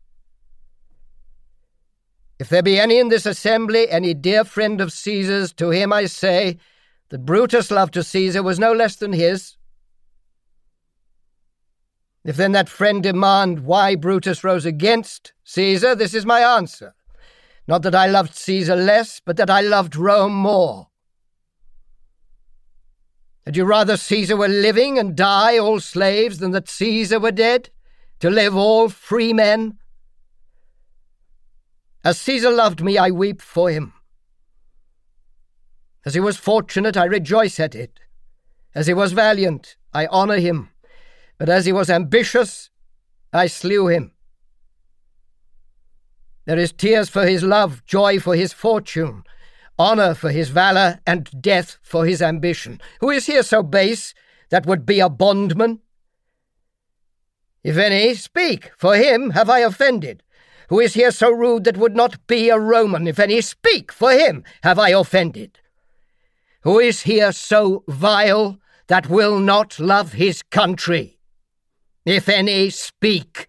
If 2.39 2.49
there 2.49 2.63
be 2.63 2.79
any 2.79 3.01
in 3.01 3.09
this 3.09 3.27
assembly, 3.27 3.91
any 3.91 4.15
dear 4.15 4.45
friend 4.45 4.81
of 4.81 4.93
Caesar's, 4.93 5.53
to 5.55 5.71
him 5.71 5.93
I 5.93 6.05
say 6.07 6.59
that 7.09 7.27
Brutus' 7.27 7.73
love 7.73 7.91
to 7.91 8.05
Caesar 8.05 8.45
was 8.45 8.61
no 8.61 8.73
less 8.73 8.95
than 8.95 9.13
his, 9.13 9.57
if 12.25 12.37
then 12.37 12.53
that 12.53 12.69
friend 12.69 13.03
demand 13.03 13.61
why 13.65 13.97
Brutus 13.97 14.45
rose 14.45 14.65
against 14.65 15.33
Caesar, 15.45 15.95
this 15.95 16.15
is 16.15 16.25
my 16.25 16.41
answer. 16.41 16.95
Not 17.67 17.83
that 17.83 17.95
I 17.95 18.07
loved 18.07 18.35
Caesar 18.35 18.77
less, 18.77 19.21
but 19.25 19.37
that 19.37 19.51
I 19.51 19.61
loved 19.61 19.97
Rome 19.97 20.35
more. 20.35 20.89
Had 23.45 23.57
you 23.57 23.65
rather 23.65 23.97
Caesar 23.97 24.37
were 24.37 24.49
living 24.49 24.99
and 24.99 25.17
die 25.17 25.59
all 25.59 25.81
slaves 25.81 26.39
than 26.39 26.53
that 26.53 26.69
Caesar 26.69 27.19
were 27.19 27.33
dead, 27.33 27.71
to 28.21 28.31
live 28.31 28.57
all 28.57 28.89
free 28.89 29.33
men? 29.33 29.79
As 32.05 32.21
Caesar 32.21 32.51
loved 32.51 32.83
me, 32.83 32.99
I 32.99 33.11
weep 33.11 33.43
for 33.43 33.71
him. 33.71 33.95
As 36.05 36.15
he 36.15 36.21
was 36.21 36.37
fortunate, 36.37 36.97
I 36.97 37.05
rejoice 37.05 37.59
at 37.61 37.75
it. 37.75 38.01
As 38.75 38.87
he 38.87 38.95
was 38.95 39.13
valiant, 39.13 39.77
I 39.93 40.07
honour 40.07 40.39
him. 40.39 40.72
But 41.39 41.49
as 41.49 41.67
he 41.67 41.73
was 41.73 41.91
ambitious, 41.91 42.71
I 43.33 43.47
slew 43.47 43.89
him. 43.89 44.13
There 46.45 46.59
is 46.59 46.73
tears 46.73 47.09
for 47.09 47.27
his 47.27 47.43
love, 47.43 47.85
joy 47.85 48.19
for 48.19 48.35
his 48.35 48.53
fortune, 48.53 49.25
honour 49.79 50.15
for 50.15 50.31
his 50.31 50.51
valour, 50.51 51.01
and 51.07 51.31
death 51.41 51.79
for 51.83 52.05
his 52.05 52.21
ambition. 52.21 52.81
Who 53.01 53.11
is 53.11 53.27
here 53.27 53.43
so 53.43 53.63
base 53.63 54.13
that 54.51 54.67
would 54.67 54.85
be 54.85 55.01
a 55.01 55.09
bondman? 55.09 55.81
If 57.63 57.77
any, 57.77 58.15
speak, 58.15 58.73
for 58.77 58.97
him 58.97 59.31
have 59.31 59.49
I 59.49 59.61
offended. 59.61 60.23
Who 60.69 60.81
is 60.81 60.95
here 60.95 61.13
so 61.13 61.31
rude 61.31 61.65
that 61.65 61.77
would 61.77 61.95
not 61.95 62.27
be 62.27 62.49
a 62.49 62.59
Roman? 62.59 63.07
If 63.07 63.19
any, 63.19 63.41
speak, 63.41 63.93
for 63.93 64.11
him 64.11 64.43
have 64.63 64.79
I 64.79 64.91
offended. 64.91 65.61
Who 66.63 66.79
is 66.81 67.03
here 67.03 67.33
so 67.33 67.85
vile 67.89 68.59
that 68.89 69.09
will 69.09 69.39
not 69.39 69.79
love 69.79 70.15
his 70.15 70.43
country? 70.43 71.19
If 72.05 72.29
any 72.29 72.71
speak, 72.71 73.49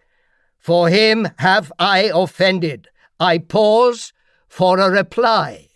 for 0.58 0.88
him 0.88 1.28
have 1.38 1.72
I 1.78 2.10
offended. 2.14 2.88
I 3.18 3.38
pause 3.38 4.12
for 4.48 4.78
a 4.78 4.90
reply. 4.90 5.68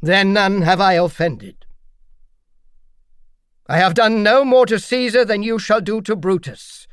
Then 0.00 0.32
none 0.32 0.62
have 0.62 0.80
I 0.80 0.94
offended. 0.94 1.66
I 3.68 3.78
have 3.78 3.94
done 3.94 4.22
no 4.22 4.44
more 4.44 4.66
to 4.66 4.78
Caesar 4.78 5.24
than 5.24 5.42
you 5.42 5.58
shall 5.58 5.80
do 5.80 6.00
to 6.02 6.14
Brutus. 6.14 6.86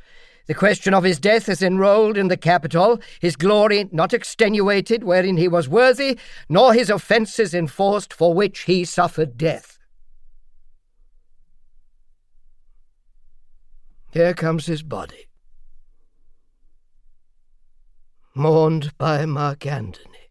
The 0.46 0.54
question 0.54 0.92
of 0.92 1.04
his 1.04 1.20
death 1.20 1.48
is 1.48 1.62
enrolled 1.62 2.18
in 2.18 2.28
the 2.28 2.36
Capitol, 2.36 3.00
his 3.20 3.36
glory 3.36 3.88
not 3.92 4.12
extenuated 4.12 5.04
wherein 5.04 5.36
he 5.36 5.48
was 5.48 5.68
worthy, 5.68 6.18
nor 6.48 6.74
his 6.74 6.90
offences 6.90 7.54
enforced 7.54 8.12
for 8.12 8.34
which 8.34 8.62
he 8.62 8.84
suffered 8.84 9.38
death. 9.38 9.78
Here 14.14 14.32
comes 14.32 14.66
his 14.66 14.82
body. 14.82 15.26
mourned 18.34 18.96
by 18.98 19.24
Mark 19.26 19.64
Antony, 19.64 20.30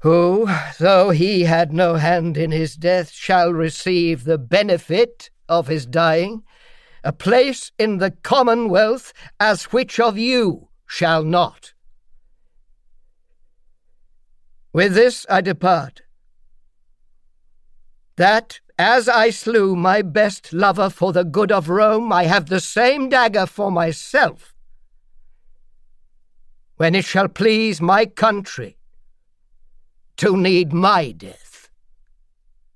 who, 0.00 0.48
though 0.78 1.10
he 1.10 1.42
had 1.42 1.72
no 1.72 1.94
hand 1.94 2.36
in 2.36 2.50
his 2.50 2.74
death, 2.74 3.10
shall 3.10 3.52
receive 3.52 4.24
the 4.24 4.38
benefit 4.38 5.30
of 5.48 5.68
his 5.68 5.86
dying, 5.86 6.42
a 7.04 7.12
place 7.12 7.70
in 7.78 7.98
the 7.98 8.10
commonwealth 8.10 9.12
as 9.38 9.72
which 9.72 10.00
of 10.00 10.18
you 10.18 10.68
shall 10.86 11.22
not. 11.22 11.72
With 14.72 14.94
this 14.94 15.26
I 15.28 15.40
depart, 15.40 16.02
that 18.16 18.60
as 18.78 19.08
I 19.08 19.30
slew 19.30 19.76
my 19.76 20.02
best 20.02 20.52
lover 20.52 20.88
for 20.88 21.12
the 21.12 21.24
good 21.24 21.52
of 21.52 21.68
Rome, 21.68 22.12
I 22.12 22.24
have 22.24 22.46
the 22.46 22.60
same 22.60 23.08
dagger 23.08 23.46
for 23.46 23.70
myself. 23.70 24.54
When 26.76 26.94
it 26.94 27.04
shall 27.04 27.28
please 27.28 27.80
my 27.80 28.06
country 28.06 28.78
to 30.16 30.36
need 30.36 30.72
my 30.72 31.12
death. 31.12 31.68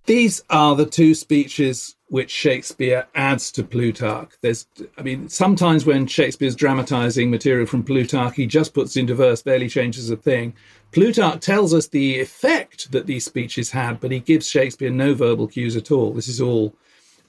These 0.06 0.42
are 0.50 0.76
the 0.76 0.84
two 0.84 1.14
speeches 1.14 1.96
which 2.14 2.30
Shakespeare 2.30 3.08
adds 3.16 3.50
to 3.50 3.64
Plutarch. 3.64 4.30
There's, 4.40 4.68
I 4.96 5.02
mean, 5.02 5.28
sometimes 5.28 5.84
when 5.84 6.06
Shakespeare's 6.06 6.54
dramatizing 6.54 7.28
material 7.28 7.66
from 7.66 7.82
Plutarch, 7.82 8.36
he 8.36 8.46
just 8.46 8.72
puts 8.72 8.96
into 8.96 9.16
verse, 9.16 9.42
barely 9.42 9.68
changes 9.68 10.08
a 10.10 10.16
thing. 10.16 10.54
Plutarch 10.92 11.40
tells 11.40 11.74
us 11.74 11.88
the 11.88 12.20
effect 12.20 12.92
that 12.92 13.06
these 13.06 13.24
speeches 13.24 13.72
had, 13.72 13.98
but 13.98 14.12
he 14.12 14.20
gives 14.20 14.48
Shakespeare 14.48 14.90
no 14.90 15.12
verbal 15.14 15.48
cues 15.48 15.74
at 15.74 15.90
all. 15.90 16.12
This 16.12 16.28
is 16.28 16.40
all 16.40 16.72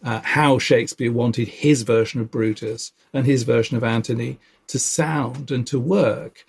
uh, 0.03 0.21
how 0.23 0.59
Shakespeare 0.59 1.11
wanted 1.11 1.47
his 1.47 1.81
version 1.81 2.21
of 2.21 2.29
Brutus 2.29 2.93
and 3.11 3.25
his 3.25 3.41
version 3.41 3.75
of 3.77 3.83
Antony 3.83 4.37
to 4.67 4.77
sound 4.77 5.49
and 5.49 5.65
to 5.65 5.79
work. 5.79 6.45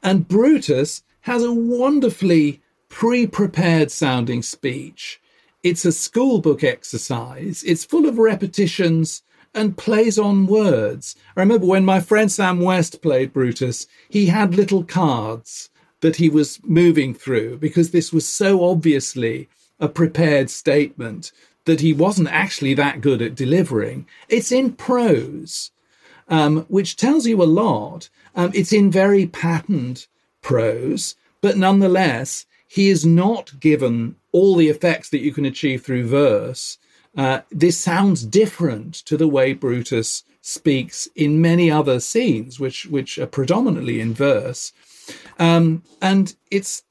And 0.00 0.28
Brutus 0.28 1.02
has 1.22 1.42
a 1.42 1.52
wonderfully 1.52 2.62
pre 2.88 3.26
prepared 3.26 3.90
sounding 3.90 4.42
speech 4.42 5.20
it's 5.64 5.86
a 5.86 5.88
schoolbook 5.88 6.62
exercise. 6.62 7.64
It's 7.66 7.86
full 7.86 8.06
of 8.06 8.18
repetitions 8.18 9.22
and 9.54 9.78
plays 9.78 10.18
on 10.18 10.46
words. 10.46 11.16
I 11.36 11.40
remember 11.40 11.66
when 11.66 11.86
my 11.86 12.00
friend 12.00 12.30
Sam 12.30 12.60
West 12.60 13.00
played 13.00 13.32
Brutus, 13.32 13.86
he 14.10 14.26
had 14.26 14.54
little 14.54 14.84
cards 14.84 15.70
that 16.00 16.16
he 16.16 16.28
was 16.28 16.60
moving 16.64 17.14
through 17.14 17.56
because 17.58 17.90
this 17.90 18.12
was 18.12 18.28
so 18.28 18.62
obviously 18.62 19.48
a 19.80 19.88
prepared 19.88 20.50
statement 20.50 21.32
that 21.64 21.80
he 21.80 21.94
wasn't 21.94 22.28
actually 22.28 22.74
that 22.74 23.00
good 23.00 23.22
at 23.22 23.34
delivering. 23.34 24.06
It's 24.28 24.52
in 24.52 24.74
prose, 24.74 25.70
um, 26.28 26.66
which 26.68 26.96
tells 26.96 27.26
you 27.26 27.42
a 27.42 27.44
lot. 27.44 28.10
Um, 28.34 28.50
it's 28.54 28.72
in 28.72 28.90
very 28.90 29.26
patterned 29.26 30.06
prose, 30.42 31.14
but 31.40 31.56
nonetheless, 31.56 32.44
he 32.68 32.90
is 32.90 33.06
not 33.06 33.58
given 33.60 34.16
all 34.34 34.56
the 34.56 34.68
effects 34.68 35.10
that 35.10 35.20
you 35.20 35.32
can 35.32 35.44
achieve 35.44 35.82
through 35.82 36.04
verse. 36.08 36.76
Uh, 37.16 37.40
this 37.52 37.78
sounds 37.78 38.24
different 38.24 38.92
to 38.92 39.16
the 39.16 39.28
way 39.28 39.52
Brutus 39.52 40.24
speaks 40.42 41.08
in 41.14 41.40
many 41.40 41.70
other 41.70 42.00
scenes, 42.00 42.58
which 42.58 42.86
which 42.86 43.16
are 43.18 43.28
predominantly 43.38 44.00
in 44.00 44.12
verse. 44.12 44.72
Um, 45.38 45.84
and 46.02 46.34
it's 46.50 46.82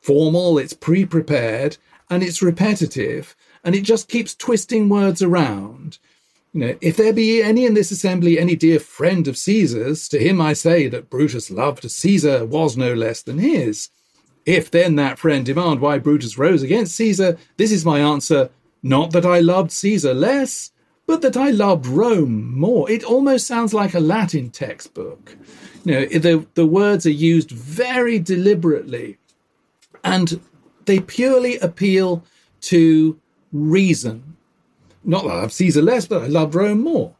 formal, 0.00 0.58
it's 0.58 0.72
pre-prepared, 0.72 1.76
and 2.10 2.22
it's 2.24 2.42
repetitive, 2.42 3.36
and 3.62 3.76
it 3.76 3.82
just 3.82 4.08
keeps 4.08 4.34
twisting 4.34 4.88
words 4.88 5.22
around. 5.22 5.98
You 6.52 6.60
know, 6.60 6.78
if 6.80 6.96
there 6.96 7.12
be 7.12 7.42
any 7.42 7.64
in 7.64 7.74
this 7.74 7.92
assembly, 7.92 8.38
any 8.38 8.56
dear 8.56 8.80
friend 8.80 9.28
of 9.28 9.38
Caesar's, 9.38 10.08
to 10.08 10.18
him 10.18 10.40
I 10.40 10.54
say 10.54 10.88
that 10.88 11.10
Brutus 11.10 11.50
loved 11.50 11.88
Caesar 11.88 12.44
was 12.44 12.76
no 12.76 12.92
less 12.94 13.22
than 13.22 13.38
his. 13.38 13.90
If 14.48 14.70
then 14.70 14.96
that 14.96 15.18
friend 15.18 15.44
demand 15.44 15.80
why 15.82 15.98
Brutus 15.98 16.38
rose 16.38 16.62
against 16.62 16.94
Caesar, 16.94 17.36
this 17.58 17.70
is 17.70 17.84
my 17.84 18.00
answer 18.00 18.48
not 18.82 19.10
that 19.10 19.26
I 19.26 19.40
loved 19.40 19.70
Caesar 19.70 20.14
less, 20.14 20.72
but 21.06 21.20
that 21.20 21.36
I 21.36 21.50
loved 21.50 21.84
Rome 21.84 22.58
more. 22.58 22.90
It 22.90 23.04
almost 23.04 23.46
sounds 23.46 23.74
like 23.74 23.92
a 23.92 24.00
Latin 24.00 24.48
textbook. 24.48 25.36
You 25.84 25.92
know, 25.92 26.06
the, 26.06 26.46
the 26.54 26.64
words 26.64 27.04
are 27.04 27.10
used 27.10 27.50
very 27.50 28.18
deliberately 28.18 29.18
and 30.02 30.40
they 30.86 31.00
purely 31.00 31.58
appeal 31.58 32.24
to 32.62 33.20
reason. 33.52 34.34
Not 35.04 35.24
that 35.24 35.30
I 35.30 35.40
loved 35.42 35.52
Caesar 35.52 35.82
less, 35.82 36.06
but 36.06 36.22
I 36.22 36.26
loved 36.26 36.54
Rome 36.54 36.80
more. 36.80 37.14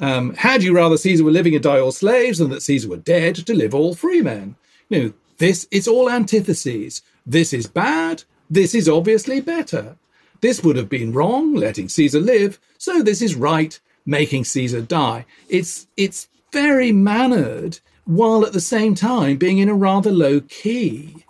Um, 0.00 0.32
had 0.36 0.62
you 0.62 0.74
rather 0.74 0.96
Caesar 0.96 1.22
were 1.22 1.32
living 1.32 1.54
and 1.54 1.62
die 1.62 1.80
all 1.80 1.92
slaves 1.92 2.38
than 2.38 2.48
that 2.48 2.62
Caesar 2.62 2.88
were 2.88 2.96
dead 2.96 3.34
to 3.34 3.54
live 3.54 3.74
all 3.74 3.94
free 3.94 4.22
men? 4.22 4.56
You 4.88 5.02
know, 5.02 5.12
this 5.38 5.66
is 5.70 5.88
all 5.88 6.10
antitheses. 6.10 7.02
This 7.26 7.52
is 7.52 7.66
bad. 7.66 8.24
This 8.50 8.74
is 8.74 8.88
obviously 8.88 9.40
better. 9.40 9.96
This 10.40 10.62
would 10.62 10.76
have 10.76 10.88
been 10.88 11.12
wrong, 11.12 11.54
letting 11.54 11.88
Caesar 11.88 12.20
live. 12.20 12.58
So 12.78 13.02
this 13.02 13.22
is 13.22 13.34
right, 13.34 13.78
making 14.04 14.44
Caesar 14.44 14.82
die. 14.82 15.24
It's 15.48 15.86
it's 15.96 16.28
very 16.52 16.92
mannered, 16.92 17.78
while 18.04 18.44
at 18.44 18.52
the 18.52 18.60
same 18.60 18.94
time 18.94 19.36
being 19.36 19.58
in 19.58 19.68
a 19.68 19.74
rather 19.74 20.10
low 20.10 20.40
key. 20.40 21.24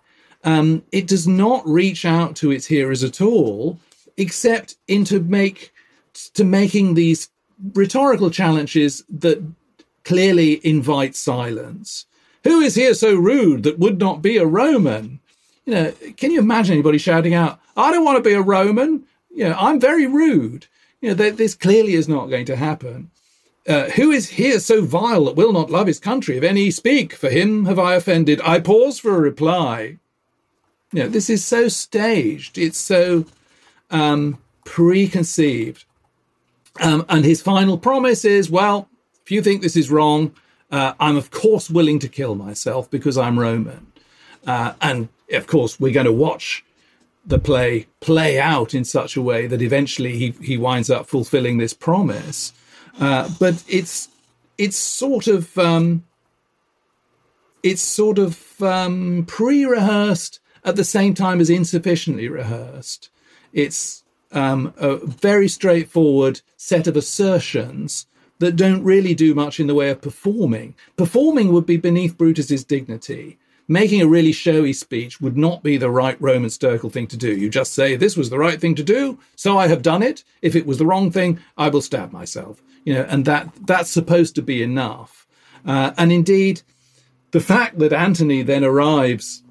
Um, 0.44 0.82
it 0.90 1.06
does 1.06 1.28
not 1.28 1.66
reach 1.68 2.04
out 2.04 2.34
to 2.36 2.50
its 2.50 2.66
hearers 2.66 3.04
at 3.04 3.20
all, 3.20 3.78
except 4.16 4.76
into 4.88 5.20
make 5.20 5.72
to 6.34 6.44
making 6.44 6.94
these 6.94 7.30
rhetorical 7.74 8.30
challenges 8.30 9.04
that 9.08 9.42
clearly 10.04 10.60
invite 10.66 11.14
silence. 11.14 12.06
Who 12.44 12.60
is 12.60 12.74
here 12.74 12.94
so 12.94 13.14
rude 13.14 13.62
that 13.62 13.78
would 13.78 13.98
not 13.98 14.22
be 14.22 14.36
a 14.36 14.46
Roman? 14.46 15.20
You 15.64 15.74
know, 15.74 15.92
can 16.16 16.30
you 16.30 16.40
imagine 16.40 16.72
anybody 16.74 16.98
shouting 16.98 17.34
out, 17.34 17.60
I 17.76 17.92
don't 17.92 18.04
want 18.04 18.16
to 18.16 18.28
be 18.28 18.34
a 18.34 18.42
Roman? 18.42 19.04
You 19.30 19.48
know, 19.48 19.56
I'm 19.58 19.80
very 19.80 20.06
rude. 20.06 20.66
You 21.00 21.14
know, 21.14 21.30
this 21.30 21.54
clearly 21.54 21.94
is 21.94 22.08
not 22.08 22.30
going 22.30 22.46
to 22.46 22.56
happen. 22.56 23.10
Uh, 23.66 23.90
who 23.90 24.10
is 24.10 24.30
here 24.30 24.58
so 24.58 24.84
vile 24.84 25.26
that 25.26 25.36
will 25.36 25.52
not 25.52 25.70
love 25.70 25.86
his 25.86 26.00
country? 26.00 26.36
If 26.36 26.42
any 26.42 26.70
speak, 26.72 27.14
for 27.14 27.30
him 27.30 27.66
have 27.66 27.78
I 27.78 27.94
offended. 27.94 28.40
I 28.44 28.58
pause 28.58 28.98
for 28.98 29.14
a 29.14 29.20
reply. 29.20 29.98
You 30.92 31.04
know, 31.04 31.08
this 31.08 31.30
is 31.30 31.44
so 31.44 31.68
staged. 31.68 32.58
It's 32.58 32.78
so 32.78 33.24
um, 33.90 34.38
preconceived. 34.64 35.84
Um, 36.80 37.04
and 37.08 37.24
his 37.24 37.40
final 37.40 37.78
promise 37.78 38.24
is, 38.24 38.50
well, 38.50 38.88
if 39.22 39.30
you 39.30 39.42
think 39.42 39.62
this 39.62 39.76
is 39.76 39.90
wrong, 39.90 40.34
uh, 40.72 40.94
I'm, 40.98 41.16
of 41.16 41.30
course, 41.30 41.68
willing 41.70 41.98
to 42.00 42.08
kill 42.08 42.34
myself 42.34 42.90
because 42.90 43.18
I'm 43.18 43.38
Roman. 43.38 43.92
Uh, 44.46 44.72
and 44.80 45.08
of 45.32 45.46
course, 45.46 45.78
we're 45.78 45.92
going 45.92 46.06
to 46.06 46.12
watch 46.12 46.64
the 47.24 47.38
play 47.38 47.86
play 48.00 48.40
out 48.40 48.74
in 48.74 48.84
such 48.84 49.16
a 49.16 49.22
way 49.22 49.46
that 49.46 49.62
eventually 49.62 50.16
he, 50.16 50.30
he 50.42 50.56
winds 50.56 50.90
up 50.90 51.06
fulfilling 51.06 51.58
this 51.58 51.74
promise. 51.74 52.52
Uh, 52.98 53.28
but 53.38 53.62
it's 53.68 54.08
it's 54.58 54.76
sort 54.76 55.26
of 55.26 55.56
um, 55.58 56.04
it's 57.62 57.82
sort 57.82 58.18
of 58.18 58.60
um, 58.62 59.24
pre-rehearsed 59.28 60.40
at 60.64 60.76
the 60.76 60.84
same 60.84 61.14
time 61.14 61.40
as 61.40 61.50
insufficiently 61.50 62.28
rehearsed. 62.28 63.10
It's 63.52 64.02
um, 64.32 64.72
a 64.78 64.96
very 64.96 65.48
straightforward 65.48 66.40
set 66.56 66.86
of 66.86 66.96
assertions 66.96 68.06
that 68.42 68.56
don't 68.56 68.82
really 68.82 69.14
do 69.14 69.36
much 69.36 69.60
in 69.60 69.68
the 69.68 69.74
way 69.74 69.88
of 69.90 70.02
performing. 70.02 70.74
Performing 70.96 71.52
would 71.52 71.64
be 71.64 71.76
beneath 71.76 72.18
Brutus's 72.18 72.64
dignity. 72.64 73.38
Making 73.68 74.02
a 74.02 74.08
really 74.08 74.32
showy 74.32 74.72
speech 74.72 75.20
would 75.20 75.36
not 75.36 75.62
be 75.62 75.76
the 75.76 75.90
right 75.90 76.20
Roman 76.20 76.50
stoical 76.50 76.90
thing 76.90 77.06
to 77.06 77.16
do. 77.16 77.36
You 77.36 77.48
just 77.48 77.72
say, 77.72 77.94
This 77.94 78.16
was 78.16 78.30
the 78.30 78.40
right 78.40 78.60
thing 78.60 78.74
to 78.74 78.82
do, 78.82 79.16
so 79.36 79.56
I 79.56 79.68
have 79.68 79.80
done 79.80 80.02
it. 80.02 80.24
If 80.42 80.56
it 80.56 80.66
was 80.66 80.78
the 80.78 80.86
wrong 80.86 81.12
thing, 81.12 81.38
I 81.56 81.68
will 81.68 81.80
stab 81.80 82.10
myself. 82.10 82.60
You 82.84 82.94
know, 82.94 83.06
and 83.08 83.24
that 83.26 83.52
that's 83.64 83.90
supposed 83.90 84.34
to 84.34 84.42
be 84.42 84.60
enough. 84.60 85.24
Uh, 85.64 85.92
and 85.96 86.10
indeed, 86.10 86.62
the 87.30 87.40
fact 87.40 87.78
that 87.78 87.92
Antony 87.92 88.42
then 88.42 88.64
arrives 88.64 89.44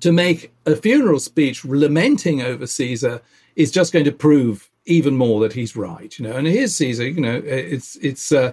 to 0.00 0.10
make 0.10 0.54
a 0.64 0.74
funeral 0.74 1.20
speech 1.20 1.66
lamenting 1.66 2.40
over 2.40 2.66
Caesar 2.66 3.20
is 3.56 3.70
just 3.70 3.92
going 3.92 4.06
to 4.06 4.12
prove 4.12 4.69
even 4.90 5.16
more 5.16 5.40
that 5.40 5.52
he's 5.52 5.76
right, 5.76 6.18
you 6.18 6.26
know. 6.26 6.36
And 6.36 6.46
here's 6.46 6.74
Caesar, 6.76 7.08
you 7.08 7.20
know, 7.20 7.40
it's 7.44 7.96
it's 7.96 8.32
uh, 8.32 8.52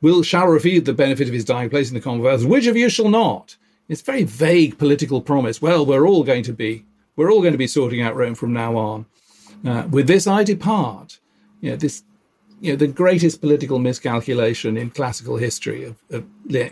will 0.00 0.22
shall 0.22 0.46
receive 0.46 0.84
the 0.84 0.92
benefit 0.92 1.28
of 1.28 1.34
his 1.34 1.44
dying 1.44 1.70
place 1.70 1.88
in 1.88 1.94
the 1.94 2.00
Commonwealth. 2.00 2.44
Which 2.44 2.66
of 2.66 2.76
you 2.76 2.88
shall 2.88 3.08
not? 3.08 3.56
It's 3.88 4.02
very 4.02 4.24
vague 4.24 4.78
political 4.78 5.20
promise. 5.20 5.60
Well, 5.60 5.84
we're 5.84 6.06
all 6.06 6.22
going 6.22 6.44
to 6.44 6.52
be 6.52 6.84
we're 7.16 7.32
all 7.32 7.40
going 7.40 7.52
to 7.52 7.58
be 7.58 7.66
sorting 7.66 8.00
out 8.00 8.16
Rome 8.16 8.34
from 8.34 8.52
now 8.52 8.76
on. 8.76 9.06
Uh, 9.66 9.88
with 9.90 10.06
this 10.06 10.26
I 10.26 10.44
depart. 10.44 11.18
You 11.60 11.70
know, 11.70 11.76
this 11.76 12.04
you 12.60 12.72
know 12.72 12.76
the 12.76 12.86
greatest 12.86 13.40
political 13.40 13.78
miscalculation 13.78 14.76
in 14.76 14.90
classical 14.90 15.36
history 15.36 15.84
of, 15.84 15.96
of 16.10 16.24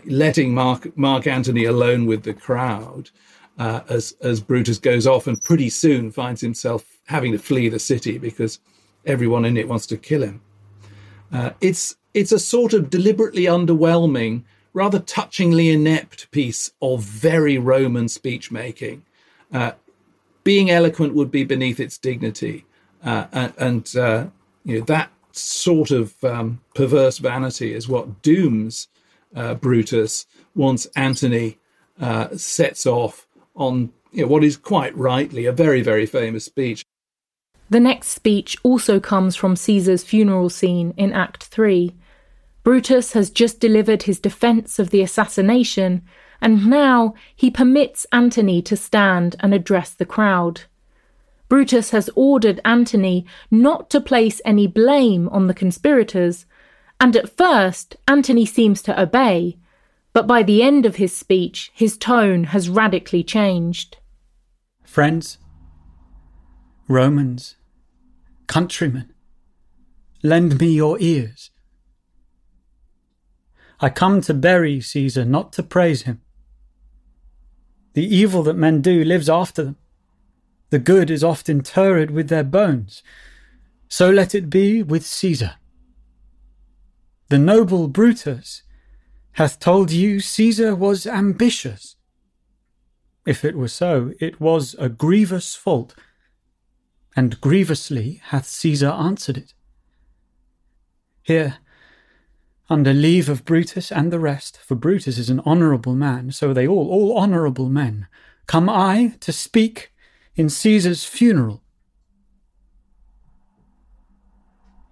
letting 0.05 0.53
Mark 0.53 0.97
Mark 0.97 1.27
Antony 1.27 1.65
alone 1.65 2.05
with 2.05 2.23
the 2.23 2.33
crowd 2.33 3.09
uh, 3.57 3.81
as 3.89 4.15
as 4.21 4.39
Brutus 4.39 4.79
goes 4.79 5.07
off 5.07 5.27
and 5.27 5.41
pretty 5.43 5.69
soon 5.69 6.11
finds 6.11 6.41
himself 6.41 6.97
having 7.07 7.31
to 7.31 7.39
flee 7.39 7.69
the 7.69 7.79
city 7.79 8.17
because 8.17 8.59
everyone 9.07 9.45
in 9.45 9.57
it 9.57 9.67
wants 9.67 9.87
to 9.87 9.97
kill 9.97 10.23
him. 10.23 10.41
Uh, 11.31 11.51
it's 11.61 11.95
it's 12.13 12.31
a 12.31 12.39
sort 12.39 12.73
of 12.73 12.89
deliberately 12.89 13.43
underwhelming 13.43 14.43
rather 14.73 14.99
touchingly 14.99 15.71
inept 15.71 16.29
piece 16.31 16.71
of 16.81 17.03
very 17.03 17.57
Roman 17.57 18.07
speech 18.07 18.51
making. 18.51 19.03
Uh, 19.51 19.71
being 20.43 20.69
eloquent 20.69 21.13
would 21.13 21.31
be 21.31 21.43
beneath 21.43 21.79
its 21.79 21.97
dignity, 21.97 22.65
uh, 23.03 23.25
and, 23.31 23.53
and 23.57 23.95
uh, 23.95 24.27
you 24.63 24.79
know 24.79 24.85
that 24.85 25.11
sort 25.31 25.91
of 25.91 26.23
um, 26.23 26.61
perverse 26.73 27.17
vanity 27.17 27.73
is 27.73 27.87
what 27.87 28.21
dooms 28.21 28.87
uh, 29.35 29.53
Brutus 29.53 30.25
once 30.55 30.87
Antony 30.95 31.57
uh, 31.99 32.35
sets 32.35 32.85
off 32.85 33.27
on 33.55 33.91
you 34.11 34.23
know, 34.23 34.27
what 34.27 34.43
is 34.43 34.57
quite 34.57 34.95
rightly 34.97 35.45
a 35.45 35.51
very, 35.51 35.81
very 35.81 36.05
famous 36.05 36.45
speech. 36.45 36.85
The 37.69 37.79
next 37.79 38.09
speech 38.09 38.55
also 38.63 38.99
comes 38.99 39.35
from 39.35 39.57
Caesar's 39.57 40.03
funeral 40.03 40.49
scene 40.49 40.93
in 40.95 41.11
Act 41.11 41.43
3. 41.43 41.93
Brutus 42.63 43.13
has 43.13 43.29
just 43.29 43.59
delivered 43.59 44.03
his 44.03 44.19
defense 44.19 44.79
of 44.79 44.89
the 44.89 45.01
assassination, 45.01 46.01
and 46.41 46.67
now 46.67 47.13
he 47.35 47.51
permits 47.51 48.05
Antony 48.11 48.61
to 48.61 48.77
stand 48.77 49.35
and 49.41 49.53
address 49.53 49.93
the 49.93 50.05
crowd. 50.05 50.61
Brutus 51.49 51.91
has 51.91 52.09
ordered 52.15 52.61
Antony 52.63 53.25
not 53.51 53.89
to 53.89 54.01
place 54.01 54.41
any 54.45 54.67
blame 54.67 55.27
on 55.29 55.47
the 55.47 55.53
conspirators, 55.53 56.45
and 57.01 57.15
at 57.15 57.35
first 57.35 57.97
Antony 58.07 58.45
seems 58.45 58.81
to 58.83 59.01
obey, 59.01 59.57
but 60.13 60.25
by 60.25 60.41
the 60.41 60.63
end 60.63 60.85
of 60.85 60.95
his 60.95 61.15
speech, 61.15 61.69
his 61.73 61.97
tone 61.97 62.45
has 62.45 62.69
radically 62.69 63.23
changed. 63.23 63.97
Friends, 64.83 65.37
Romans, 66.87 67.56
countrymen, 68.47 69.13
lend 70.23 70.59
me 70.59 70.71
your 70.71 70.99
ears. 70.99 71.51
I 73.79 73.89
come 73.89 74.21
to 74.21 74.33
bury 74.33 74.81
Caesar, 74.81 75.23
not 75.23 75.53
to 75.53 75.63
praise 75.63 76.03
him. 76.03 76.21
The 77.93 78.05
evil 78.05 78.43
that 78.43 78.55
men 78.55 78.81
do 78.81 79.03
lives 79.03 79.29
after 79.29 79.63
them. 79.63 79.75
The 80.69 80.79
good 80.79 81.09
is 81.09 81.23
oft 81.23 81.49
interred 81.49 82.11
with 82.11 82.29
their 82.29 82.43
bones. 82.43 83.03
So 83.87 84.09
let 84.09 84.35
it 84.35 84.49
be 84.49 84.83
with 84.83 85.05
Caesar. 85.05 85.55
The 87.29 87.39
noble 87.39 87.87
Brutus 87.87 88.63
hath 89.33 89.59
told 89.59 89.91
you 89.91 90.19
Caesar 90.19 90.75
was 90.75 91.05
ambitious. 91.05 91.95
If 93.25 93.45
it 93.45 93.55
were 93.55 93.67
so, 93.67 94.13
it 94.19 94.39
was 94.39 94.75
a 94.79 94.89
grievous 94.89 95.53
fault, 95.55 95.93
and 97.17 97.41
grievously 97.41 98.21
hath 98.25 98.45
Caesar 98.45 98.89
answered 98.89 99.37
it. 99.37 99.55
Here, 101.23 101.57
under 102.69 102.93
leave 102.93 103.27
of 103.27 103.43
Brutus 103.43 103.91
and 103.91 104.13
the 104.13 104.19
rest, 104.19 104.59
for 104.59 104.75
Brutus 104.75 105.17
is 105.17 105.31
an 105.31 105.39
honourable 105.39 105.95
man, 105.95 106.31
so 106.31 106.53
they 106.53 106.67
all, 106.67 106.91
all 106.91 107.17
honourable 107.17 107.69
men, 107.69 108.05
come 108.45 108.69
I 108.69 109.15
to 109.21 109.33
speak 109.33 109.91
in 110.35 110.47
Caesar's 110.47 111.05
funeral. 111.05 111.63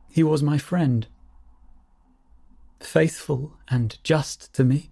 He 0.10 0.24
was 0.24 0.42
my 0.42 0.58
friend, 0.58 1.06
faithful 2.80 3.54
and 3.70 4.00
just 4.04 4.52
to 4.56 4.64
me. 4.64 4.90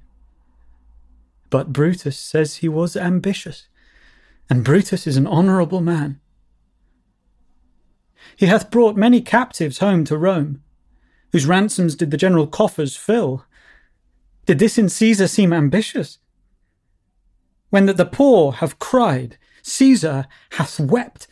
But 1.50 1.74
Brutus 1.74 2.18
says 2.18 2.58
he 2.58 2.70
was 2.70 2.96
ambitious, 2.96 3.68
and 4.52 4.64
Brutus 4.64 5.08
is 5.08 5.18
an 5.18 5.26
honourable 5.26 5.82
man. 5.82 6.20
He 8.36 8.46
hath 8.48 8.72
brought 8.72 8.96
many 8.96 9.22
captives 9.22 9.80
home 9.80 10.04
to 10.06 10.18
Rome, 10.18 10.62
whose 11.32 11.46
ransoms 11.46 11.96
did 11.96 12.12
the 12.12 12.18
general 12.18 12.48
coffers 12.48 12.96
fill. 12.96 13.46
Did 14.46 14.60
this 14.60 14.78
in 14.78 14.90
Caesar 14.90 15.28
seem 15.28 15.54
ambitious? 15.54 16.20
When 17.70 17.86
that 17.88 17.98
the 17.98 18.06
poor 18.06 18.54
have 18.54 18.80
cried, 18.80 19.38
Caesar 19.64 20.28
hath 20.52 20.80
wept. 20.80 21.28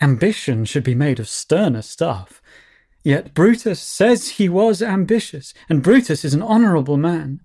Ambition 0.00 0.64
should 0.64 0.84
be 0.84 0.94
made 0.94 1.20
of 1.20 1.28
sterner 1.28 1.82
stuff. 1.82 2.40
Yet 3.04 3.34
Brutus 3.34 3.80
says 3.80 4.30
he 4.30 4.48
was 4.48 4.82
ambitious, 4.82 5.54
and 5.68 5.82
Brutus 5.82 6.24
is 6.24 6.34
an 6.34 6.42
honourable 6.42 6.96
man. 6.96 7.40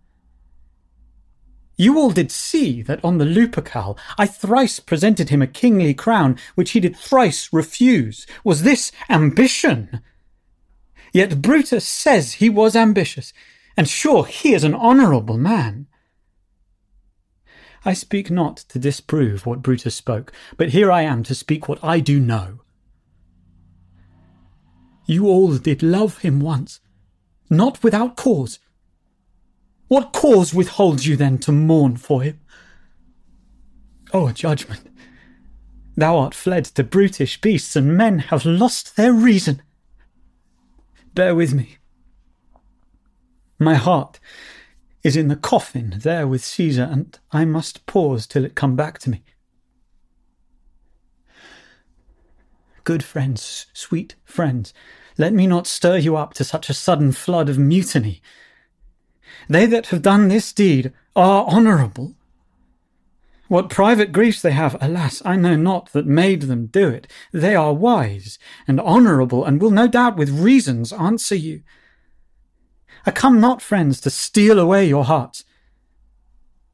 You 1.77 1.97
all 1.97 2.11
did 2.11 2.31
see 2.31 2.81
that 2.83 3.03
on 3.03 3.17
the 3.17 3.25
Lupercal 3.25 3.97
I 4.17 4.27
thrice 4.27 4.79
presented 4.79 5.29
him 5.29 5.41
a 5.41 5.47
kingly 5.47 5.93
crown, 5.93 6.38
which 6.55 6.71
he 6.71 6.79
did 6.79 6.95
thrice 6.95 7.51
refuse. 7.51 8.25
Was 8.43 8.63
this 8.63 8.91
ambition? 9.09 10.01
Yet 11.11 11.41
Brutus 11.41 11.85
says 11.85 12.33
he 12.33 12.49
was 12.49 12.75
ambitious, 12.75 13.33
and 13.75 13.88
sure 13.89 14.25
he 14.25 14.53
is 14.53 14.63
an 14.63 14.75
honourable 14.75 15.38
man. 15.38 15.88
I 17.83 17.93
speak 17.93 18.31
not 18.31 18.57
to 18.69 18.79
disprove 18.79 19.45
what 19.45 19.61
Brutus 19.61 19.95
spoke, 19.95 20.31
but 20.57 20.69
here 20.69 20.91
I 20.91 21.03
am 21.03 21.23
to 21.23 21.35
speak 21.35 21.67
what 21.69 21.83
I 21.83 21.99
do 21.99 22.19
know. 22.19 22.61
You 25.05 25.27
all 25.27 25.57
did 25.57 25.83
love 25.83 26.19
him 26.19 26.39
once, 26.39 26.79
not 27.49 27.83
without 27.83 28.15
cause. 28.15 28.59
What 29.88 30.13
cause 30.13 30.54
withholds 30.54 31.06
you 31.06 31.15
then 31.15 31.38
to 31.39 31.52
mourn 31.52 31.98
for 31.98 32.24
him? 32.24 32.39
O 34.13 34.28
oh, 34.28 34.32
judgment! 34.32 34.82
Thou 35.95 36.17
art 36.17 36.34
fled 36.34 36.65
to 36.65 36.84
brutish 36.84 37.39
beasts, 37.39 37.76
and 37.76 37.95
men 37.98 38.19
have 38.19 38.45
lost 38.45 38.95
their 38.95 39.13
reason. 39.13 39.62
Bear 41.13 41.36
with 41.36 41.54
me. 41.54 41.78
My 43.58 43.76
heart 43.76 44.19
is 45.04 45.15
in 45.15 45.28
the 45.28 45.36
coffin 45.36 46.00
there 46.00 46.28
with 46.28 46.43
Caesar, 46.43 46.89
and 46.91 47.17
I 47.32 47.45
must 47.45 47.86
pause 47.86 48.28
till 48.28 48.43
it 48.43 48.56
come 48.56 48.76
back 48.76 49.00
to 49.00 49.10
me. 49.10 49.24
Good 52.84 53.04
friends, 53.04 53.67
sweet 53.74 54.15
friends, 54.26 54.74
let 55.17 55.32
me 55.32 55.48
not 55.48 55.67
stir 55.67 55.98
you 55.98 56.17
up 56.17 56.34
to 56.34 56.43
such 56.43 56.69
a 56.69 56.74
sudden 56.74 57.13
flood 57.13 57.48
of 57.50 57.58
mutiny. 57.58 58.21
They 59.47 59.65
that 59.65 59.88
have 59.88 60.01
done 60.01 60.27
this 60.27 60.51
deed 60.51 60.91
are 61.15 61.45
honourable, 61.45 62.15
what 63.47 63.69
private 63.69 64.12
griefs 64.12 64.41
they 64.41 64.51
have, 64.51 64.75
alas, 64.81 65.21
I 65.23 65.36
know 65.36 65.55
not 65.55 65.91
that 65.93 66.08
made 66.08 66.43
them 66.43 66.65
do 66.65 66.89
it. 66.89 67.08
They 67.31 67.55
are 67.55 67.73
wise 67.73 68.39
and 68.67 68.79
honourable, 68.79 69.45
and 69.45 69.62
will 69.62 69.71
no 69.71 69.88
doubt 69.88 70.17
with 70.17 70.29
reasons 70.29 70.91
answer 70.91 71.36
you. 71.36 71.62
I 73.05 73.12
come 73.12 73.39
not, 73.39 73.62
friends, 73.62 74.01
to 74.01 74.10
steal 74.10 74.58
away 74.58 74.88
your 74.88 75.05
hearts. 75.05 75.43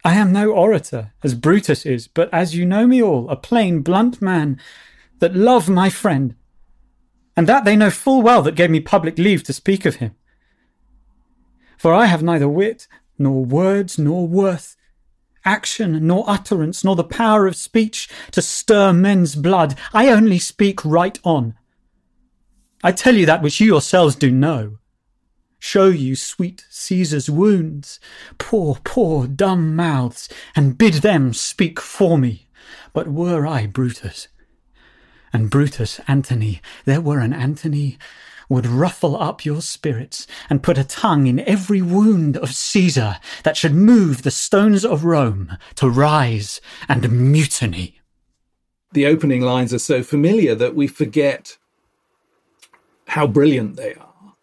I 0.06 0.16
am 0.16 0.32
no 0.32 0.52
orator, 0.52 1.12
as 1.24 1.36
Brutus 1.36 1.86
is, 1.86 2.08
but 2.08 2.34
as 2.34 2.56
you 2.56 2.66
know 2.66 2.88
me 2.88 3.04
all, 3.04 3.30
a 3.30 3.36
plain, 3.36 3.82
blunt 3.82 4.22
man, 4.22 4.58
that 5.20 5.36
love 5.36 5.68
my 5.68 5.90
friend, 5.90 6.36
and 7.36 7.48
that 7.48 7.66
they 7.66 7.76
know 7.76 7.90
full 7.90 8.22
well 8.22 8.42
that 8.44 8.56
gave 8.56 8.70
me 8.70 8.80
public 8.80 9.18
leave 9.18 9.44
to 9.44 9.54
speak 9.54 9.86
of 9.86 9.98
him. 9.98 10.16
For 11.82 11.96
I 11.96 12.06
have 12.06 12.22
neither 12.22 12.48
wit, 12.48 12.88
nor 13.18 13.44
words, 13.44 13.98
nor 13.98 14.28
worth, 14.28 14.76
action, 15.44 16.06
nor 16.06 16.24
utterance, 16.30 16.84
nor 16.84 16.96
the 16.96 17.04
power 17.04 17.48
of 17.48 17.56
speech 17.56 18.08
to 18.34 18.42
stir 18.44 18.94
men's 18.94 19.34
blood. 19.34 19.76
I 19.92 20.10
only 20.10 20.38
speak 20.38 20.86
right 20.86 21.18
on. 21.24 21.56
I 22.84 22.92
tell 22.92 23.16
you 23.16 23.26
that 23.26 23.42
which 23.42 23.60
you 23.60 23.66
yourselves 23.66 24.14
do 24.14 24.30
know. 24.30 24.78
Show 25.58 25.88
you 25.88 26.16
sweet 26.16 26.66
Caesar's 26.70 27.32
wounds, 27.32 28.00
poor, 28.38 28.78
poor 28.84 29.26
dumb 29.26 29.76
mouths, 29.76 30.30
and 30.56 30.78
bid 30.78 31.02
them 31.02 31.34
speak 31.34 31.80
for 31.80 32.16
me. 32.16 32.48
But 32.94 33.08
were 33.08 33.48
I 33.48 33.66
Brutus, 33.66 34.28
and 35.34 35.50
Brutus 35.50 36.00
Antony, 36.08 36.62
there 36.86 37.02
were 37.02 37.22
an 37.22 37.34
Antony 37.34 37.98
would 38.52 38.68
ruffle 38.68 39.16
up 39.16 39.46
your 39.46 39.62
spirits 39.62 40.28
and 40.50 40.62
put 40.62 40.78
a 40.78 40.84
tongue 40.84 41.26
in 41.26 41.40
every 41.40 41.82
wound 41.82 42.36
of 42.36 42.54
Caesar 42.54 43.16
that 43.44 43.56
should 43.56 43.74
move 43.74 44.24
the 44.24 44.30
stones 44.30 44.84
of 44.84 45.06
Rome 45.06 45.58
to 45.76 45.90
rise 45.90 46.60
and 46.90 47.10
mutiny. 47.10 48.02
The 48.92 49.06
opening 49.06 49.40
lines 49.40 49.74
are 49.74 49.80
so 49.80 50.04
familiar 50.04 50.54
that 50.56 50.76
we 50.76 50.88
forget 50.88 51.58
how 53.08 53.26
brilliant 53.26 53.78
they 53.78 53.94
are. 53.94 54.34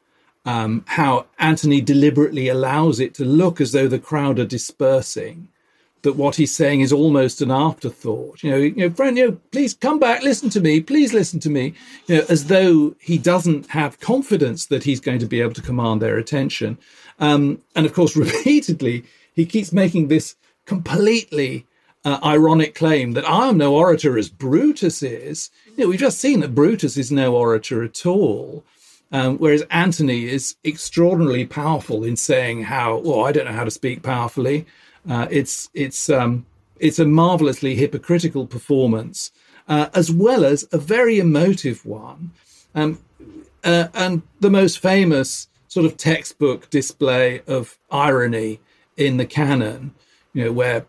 Um, 0.47 0.85
how 0.87 1.27
Antony 1.39 1.83
deliberately 1.83 2.49
allows 2.49 3.01
it 3.01 3.13
to 3.17 3.27
look 3.27 3.61
as 3.61 3.73
though 3.73 3.89
the 3.89 3.99
crowd 3.99 4.39
are 4.39 4.47
dispersing 4.47 5.49
that 6.03 6.17
what 6.17 6.37
he's 6.37 6.55
saying 6.55 6.81
is 6.81 6.93
almost 6.93 7.41
an 7.41 7.51
afterthought. 7.51 8.43
You 8.43 8.51
know, 8.51 8.57
you 8.57 8.75
know, 8.77 8.91
friend, 8.91 9.17
you 9.17 9.31
know, 9.31 9.37
please 9.51 9.75
come 9.75 9.99
back, 9.99 10.23
listen 10.23 10.51
to 10.51 10.61
me, 10.61 10.81
please 10.81 11.13
listen 11.13 11.41
to 11.41 11.51
me. 11.51 11.75
You 12.07 12.17
know, 12.19 12.25
as 12.29 12.47
though 12.47 12.95
he 13.01 13.19
doesn't 13.19 13.71
have 13.71 14.01
confidence 14.01 14.67
that 14.67 14.85
he's 14.85 15.01
going 15.01 15.19
to 15.19 15.27
be 15.27 15.41
able 15.41 15.55
to 15.55 15.63
command 15.63 16.03
their 16.03 16.17
attention. 16.17 16.79
Um, 17.19 17.63
and 17.75 17.87
of 17.87 17.93
course, 17.93 18.17
repeatedly, 18.17 19.05
he 19.33 19.47
keeps 19.47 19.73
making 19.73 20.09
this 20.09 20.37
completely 20.67 21.67
uh, 22.05 22.19
ironic 22.25 22.75
claim 22.75 23.13
that 23.13 23.29
I 23.29 23.49
am 23.49 23.59
no 23.59 23.75
orator 23.75 24.17
as 24.19 24.29
Brutus 24.29 25.03
is. 25.03 25.51
You 25.77 25.85
know, 25.85 25.89
we've 25.91 25.99
just 25.99 26.21
seen 26.21 26.41
that 26.41 26.55
Brutus 26.55 26.97
is 26.97 27.11
no 27.11 27.35
orator 27.35 27.83
at 27.83 28.07
all. 28.07 28.65
Um, 29.11 29.39
whereas 29.39 29.63
Antony 29.71 30.27
is 30.27 30.57
extraordinarily 30.65 31.47
powerful 31.47 32.05
in 32.05 32.17
saying 32.17 32.65
how, 32.65 32.99
well, 32.99 33.25
I 33.25 33.33
don't 33.33 33.47
know 33.47 33.53
how 33.53 33.65
to 33.65 33.71
speak 33.71 34.03
powerfully. 34.03 34.67
Uh, 35.09 35.27
it's 35.31 35.71
it's 35.75 36.11
um, 36.11 36.47
it's 36.79 36.99
a 36.99 37.05
marvelously 37.05 37.75
hypocritical 37.75 38.47
performance, 38.47 39.31
uh, 39.69 39.89
as 39.95 40.13
well 40.13 40.45
as 40.45 40.69
a 40.73 40.79
very 40.79 41.19
emotive 41.19 41.85
one. 41.87 42.33
Um, 42.75 42.99
uh, 43.65 43.89
and 43.95 44.23
the 44.41 44.51
most 44.51 44.79
famous 44.79 45.49
sort 45.69 45.85
of 45.87 45.97
textbook 45.97 46.71
display 46.71 47.43
of 47.47 47.79
irony 47.91 48.61
in 48.97 49.17
the 49.17 49.27
canon, 49.27 49.95
you 50.33 50.45
know, 50.45 50.53
where 50.53 50.87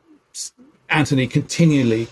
Antony 0.90 1.28
continually 1.28 2.08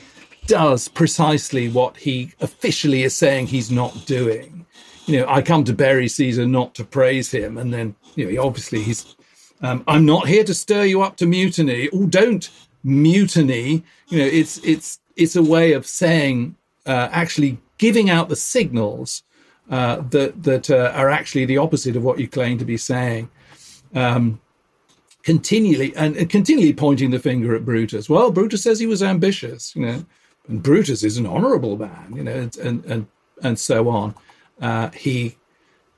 does 0.45 0.87
precisely 0.87 1.69
what 1.69 1.97
he 1.97 2.31
officially 2.39 3.03
is 3.03 3.15
saying 3.15 3.47
he's 3.47 3.71
not 3.71 4.05
doing. 4.05 4.65
You 5.05 5.19
know, 5.19 5.25
I 5.27 5.41
come 5.41 5.63
to 5.65 5.73
bury 5.73 6.07
Caesar 6.07 6.45
not 6.45 6.75
to 6.75 6.83
praise 6.83 7.31
him, 7.31 7.57
and 7.57 7.73
then 7.73 7.95
you 8.15 8.31
know, 8.31 8.43
obviously 8.43 8.81
he's. 8.83 9.15
Um, 9.61 9.83
I'm 9.87 10.05
not 10.05 10.27
here 10.27 10.43
to 10.43 10.53
stir 10.53 10.85
you 10.85 11.01
up 11.01 11.17
to 11.17 11.25
mutiny. 11.25 11.89
Oh, 11.91 12.05
don't 12.05 12.49
mutiny. 12.83 13.83
You 14.09 14.19
know, 14.19 14.25
it's 14.25 14.57
it's 14.59 14.99
it's 15.15 15.35
a 15.35 15.43
way 15.43 15.73
of 15.73 15.85
saying 15.87 16.55
uh, 16.85 17.09
actually 17.11 17.57
giving 17.77 18.09
out 18.09 18.29
the 18.29 18.35
signals 18.35 19.23
uh, 19.69 19.97
that 20.09 20.43
that 20.43 20.69
uh, 20.69 20.91
are 20.95 21.09
actually 21.09 21.45
the 21.45 21.57
opposite 21.57 21.95
of 21.95 22.03
what 22.03 22.19
you 22.19 22.27
claim 22.27 22.57
to 22.57 22.65
be 22.65 22.77
saying. 22.77 23.29
Um, 23.93 24.39
continually 25.23 25.93
and, 25.95 26.15
and, 26.15 26.29
continually 26.29 26.73
pointing 26.73 27.11
the 27.11 27.19
finger 27.19 27.53
at 27.55 27.65
Brutus. 27.65 28.09
Well, 28.09 28.31
Brutus 28.31 28.63
says 28.63 28.79
he 28.79 28.85
was 28.85 29.03
ambitious, 29.03 29.75
you 29.75 29.85
know, 29.85 30.05
and 30.47 30.63
Brutus 30.63 31.03
is 31.03 31.17
an 31.17 31.25
honourable 31.25 31.77
man, 31.77 32.13
you 32.15 32.23
know, 32.23 32.49
and 32.61 32.85
and 32.85 33.07
and 33.43 33.59
so 33.59 33.89
on. 33.89 34.15
Uh, 34.61 34.89
he 34.91 35.35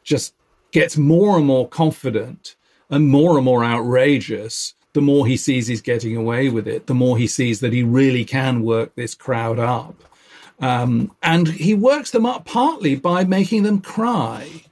just 0.03 0.33
gets 0.71 0.97
more 0.97 1.37
and 1.37 1.45
more 1.45 1.67
confident 1.67 2.55
and 2.89 3.07
more 3.07 3.35
and 3.35 3.45
more 3.45 3.63
outrageous 3.63 4.73
the 4.93 5.01
more 5.01 5.27
he 5.27 5.37
sees 5.37 5.67
he's 5.67 5.81
getting 5.81 6.15
away 6.15 6.49
with 6.49 6.67
it, 6.67 6.87
the 6.87 6.93
more 6.93 7.17
he 7.17 7.27
sees 7.27 7.59
that 7.59 7.73
he 7.73 7.83
really 7.83 8.25
can 8.25 8.63
work 8.63 8.95
this 8.95 9.13
crowd 9.13 9.59
up. 9.59 10.03
Um, 10.59 11.11
and 11.23 11.47
he 11.47 11.73
works 11.73 12.11
them 12.11 12.25
up 12.25 12.45
partly 12.45 12.95
by 12.95 13.23
making 13.23 13.63
them 13.63 13.81
cry, 13.81 14.63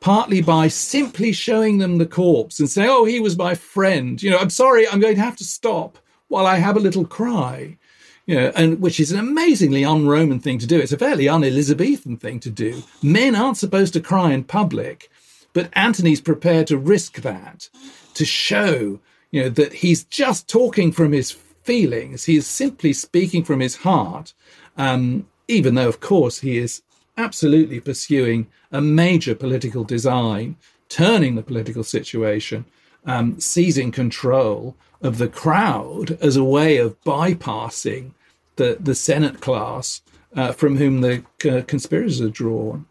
partly 0.00 0.40
by 0.40 0.68
simply 0.68 1.32
showing 1.32 1.78
them 1.78 1.98
the 1.98 2.06
corpse 2.06 2.58
and 2.58 2.70
saying, 2.70 2.88
Oh, 2.88 3.04
he 3.04 3.20
was 3.20 3.36
my 3.36 3.54
friend. 3.54 4.22
You 4.22 4.30
know, 4.30 4.38
I'm 4.38 4.50
sorry, 4.50 4.88
I'm 4.88 5.00
going 5.00 5.16
to 5.16 5.20
have 5.20 5.36
to 5.36 5.44
stop 5.44 5.98
while 6.28 6.46
I 6.46 6.56
have 6.56 6.76
a 6.76 6.80
little 6.80 7.04
cry. 7.04 7.76
You 8.24 8.34
know, 8.36 8.52
and 8.56 8.80
which 8.80 8.98
is 8.98 9.12
an 9.12 9.20
amazingly 9.20 9.84
un-Roman 9.84 10.40
thing 10.40 10.58
to 10.58 10.66
do. 10.66 10.80
It's 10.80 10.90
a 10.90 10.98
fairly 10.98 11.28
un-Elizabethan 11.28 12.16
thing 12.16 12.40
to 12.40 12.50
do. 12.50 12.82
Men 13.00 13.36
aren't 13.36 13.56
supposed 13.56 13.92
to 13.92 14.00
cry 14.00 14.32
in 14.32 14.42
public, 14.42 15.10
but 15.56 15.70
Antony's 15.72 16.20
prepared 16.20 16.66
to 16.66 16.76
risk 16.76 17.22
that 17.22 17.70
to 18.12 18.26
show, 18.26 19.00
you 19.30 19.42
know, 19.42 19.48
that 19.48 19.72
he's 19.72 20.04
just 20.04 20.50
talking 20.50 20.92
from 20.92 21.12
his 21.12 21.30
feelings. 21.30 22.26
He 22.26 22.36
is 22.36 22.46
simply 22.46 22.92
speaking 22.92 23.42
from 23.42 23.60
his 23.60 23.76
heart, 23.76 24.34
um, 24.76 25.26
even 25.48 25.74
though, 25.74 25.88
of 25.88 26.00
course, 26.00 26.40
he 26.40 26.58
is 26.58 26.82
absolutely 27.16 27.80
pursuing 27.80 28.48
a 28.70 28.82
major 28.82 29.34
political 29.34 29.82
design, 29.82 30.56
turning 30.90 31.36
the 31.36 31.42
political 31.42 31.84
situation, 31.84 32.66
um, 33.06 33.40
seizing 33.40 33.90
control 33.90 34.76
of 35.00 35.16
the 35.16 35.28
crowd 35.42 36.18
as 36.20 36.36
a 36.36 36.44
way 36.44 36.76
of 36.76 37.02
bypassing 37.02 38.10
the, 38.56 38.76
the 38.78 38.94
Senate 38.94 39.40
class 39.40 40.02
uh, 40.34 40.52
from 40.52 40.76
whom 40.76 41.00
the 41.00 41.24
uh, 41.50 41.62
conspirators 41.62 42.20
are 42.20 42.28
drawn. 42.28 42.84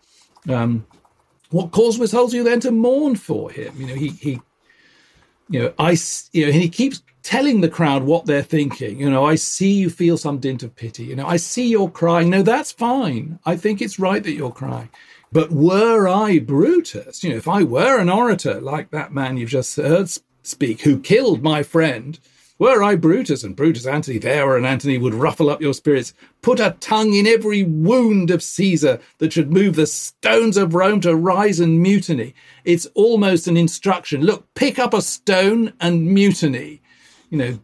Um, 0.50 0.88
what 1.52 1.72
cause 1.72 1.98
withholds 1.98 2.34
you 2.34 2.44
then 2.44 2.60
to 2.62 2.72
mourn 2.72 3.16
for 3.16 3.50
him? 3.52 3.74
You 3.78 3.88
know, 3.88 3.96
he, 3.96 4.10
he 4.10 4.42
you 5.50 5.60
know, 5.60 5.74
I, 5.78 5.98
you 6.32 6.46
know, 6.46 6.52
and 6.52 6.62
he 6.62 6.70
keeps 6.70 7.04
telling 7.24 7.62
the 7.62 7.70
crowd 7.70 8.04
what 8.04 8.26
they're 8.26 8.44
thinking. 8.44 9.00
You 9.00 9.10
know, 9.10 9.26
I 9.26 9.36
see 9.36 9.72
you 9.72 9.90
feel 9.90 10.18
some 10.18 10.40
dint 10.40 10.64
of 10.64 10.76
pity. 10.76 11.06
You 11.06 11.16
know, 11.16 11.26
I 11.26 11.38
see 11.38 11.68
you're 11.68 11.90
crying. 11.90 12.30
No, 12.30 12.42
that's 12.42 12.72
fine. 12.72 13.40
I 13.46 13.56
think 13.56 13.82
it's 13.82 14.00
right 14.00 14.24
that 14.24 14.34
you're 14.34 14.52
crying. 14.52 14.90
But 15.32 15.52
were 15.52 16.08
I 16.08 16.40
Brutus, 16.40 17.24
you 17.24 17.32
know, 17.32 17.36
if 17.36 17.48
I 17.48 17.64
were 17.64 18.00
an 18.00 18.10
orator 18.10 18.62
like 18.62 18.92
that 18.92 19.14
man 19.14 19.38
you've 19.38 19.50
just 19.50 19.76
heard 19.76 20.10
speak, 20.44 20.82
who 20.82 21.00
killed 21.00 21.44
my 21.44 21.64
friend, 21.64 22.20
were 22.58 22.82
I 22.84 22.96
Brutus 22.96 23.44
and 23.44 23.56
Brutus 23.56 23.86
Antony 23.86 24.18
there, 24.18 24.56
and 24.56 24.66
Antony 24.66 24.98
would 24.98 25.14
ruffle 25.14 25.50
up 25.50 25.62
your 25.62 25.74
spirits, 25.74 26.14
put 26.42 26.60
a 26.60 26.78
tongue 26.80 27.14
in 27.14 27.28
every 27.28 27.64
wound 27.64 28.32
of 28.32 28.42
Caesar 28.42 29.00
that 29.18 29.34
should 29.34 29.52
move 29.52 29.76
the 29.76 29.88
stones 29.88 30.56
of 30.56 30.74
Rome 30.74 31.02
to 31.02 31.16
rise 31.16 31.60
and 31.60 31.82
mutiny. 31.82 32.34
It's 32.64 32.86
almost 32.94 33.48
an 33.48 33.58
instruction. 33.58 34.22
Look, 34.22 34.54
pick 34.54 34.80
up 34.80 34.94
a 34.94 35.02
stone 35.02 35.74
and 35.82 36.06
mutiny. 36.06 36.82
You 37.30 37.38
know, 37.38 37.60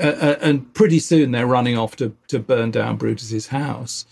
uh, 0.00 0.16
uh, 0.20 0.38
and 0.40 0.72
pretty 0.74 0.98
soon 0.98 1.30
they're 1.30 1.46
running 1.46 1.78
off 1.78 1.94
to, 1.96 2.16
to 2.28 2.40
burn 2.40 2.72
down 2.72 2.96
Brutus's 2.96 3.48
house. 3.48 4.06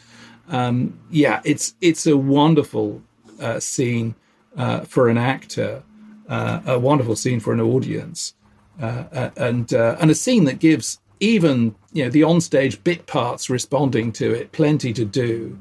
Um, 0.48 1.00
yeah, 1.10 1.40
it's 1.44 1.74
it's 1.80 2.06
a 2.06 2.16
wonderful 2.16 3.02
uh, 3.40 3.58
scene 3.58 4.14
uh, 4.56 4.80
for 4.80 5.08
an 5.08 5.18
actor, 5.18 5.82
uh, 6.28 6.60
a 6.66 6.78
wonderful 6.78 7.16
scene 7.16 7.40
for 7.40 7.52
an 7.52 7.60
audience. 7.60 8.34
Uh, 8.80 9.04
uh, 9.12 9.30
and 9.36 9.74
uh, 9.74 9.96
and 10.00 10.10
a 10.10 10.14
scene 10.14 10.44
that 10.44 10.58
gives 10.58 10.98
even 11.20 11.74
you 11.92 12.04
know 12.04 12.10
the 12.10 12.22
onstage 12.22 12.82
bit 12.82 13.06
parts 13.06 13.50
responding 13.50 14.12
to 14.12 14.32
it 14.32 14.52
plenty 14.52 14.92
to 14.92 15.04
do. 15.04 15.58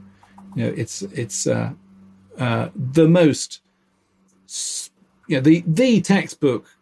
You 0.56 0.63
know, 0.63 0.74
it's 0.76 1.02
it's 1.02 1.45
uh, 1.45 1.71
uh, 2.38 2.69
the 2.76 3.08
most 3.08 3.62
you 5.28 5.38
know 5.38 5.41
the 5.41 5.63
the 5.67 6.02
textbook 6.02 6.78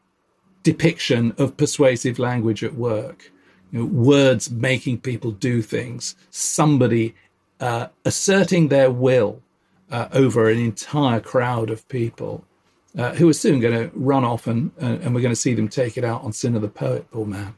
depiction 0.62 1.34
of 1.38 1.58
persuasive 1.58 2.20
language 2.20 2.64
at 2.64 2.76
work. 2.76 3.32
You 3.72 3.80
know, 3.80 3.86
words 3.86 4.52
making 4.52 5.02
people 5.02 5.32
do 5.32 5.62
things. 5.62 6.16
Somebody 6.30 7.16
uh, 7.60 7.88
asserting 8.06 8.68
their 8.68 8.92
will 8.92 9.42
over 9.92 10.50
an 10.50 10.60
entire 10.60 11.20
crowd 11.20 11.72
of 11.72 11.88
people 11.90 12.46
uh, 12.98 13.14
who 13.14 13.30
are 13.30 13.34
soon 13.34 13.60
going 13.60 13.74
to 13.74 13.92
run 13.96 14.24
off 14.24 14.48
and, 14.48 14.72
and 14.80 15.14
we're 15.14 15.22
going 15.22 15.34
to 15.34 15.36
see 15.36 15.54
them 15.54 15.68
take 15.68 15.98
it 15.98 16.04
out 16.04 16.24
on 16.24 16.34
Cinna 16.34 16.60
the 16.60 16.68
Poet, 16.68 17.10
poor 17.12 17.26
man. 17.26 17.56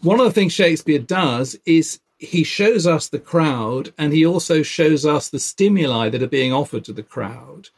One 0.00 0.18
of 0.18 0.26
the 0.26 0.32
things 0.32 0.52
Shakespeare 0.52 0.98
does 0.98 1.56
is 1.64 2.00
he 2.18 2.44
shows 2.44 2.86
us 2.86 3.08
the 3.08 3.18
crowd 3.18 3.92
and 3.98 4.12
he 4.12 4.26
also 4.26 4.62
shows 4.62 5.06
us 5.06 5.28
the 5.28 5.38
stimuli 5.38 6.08
that 6.08 6.22
are 6.22 6.28
being 6.28 6.52
offered 6.52 6.84
to 6.86 6.92
the 6.92 7.02
crowd. 7.02 7.68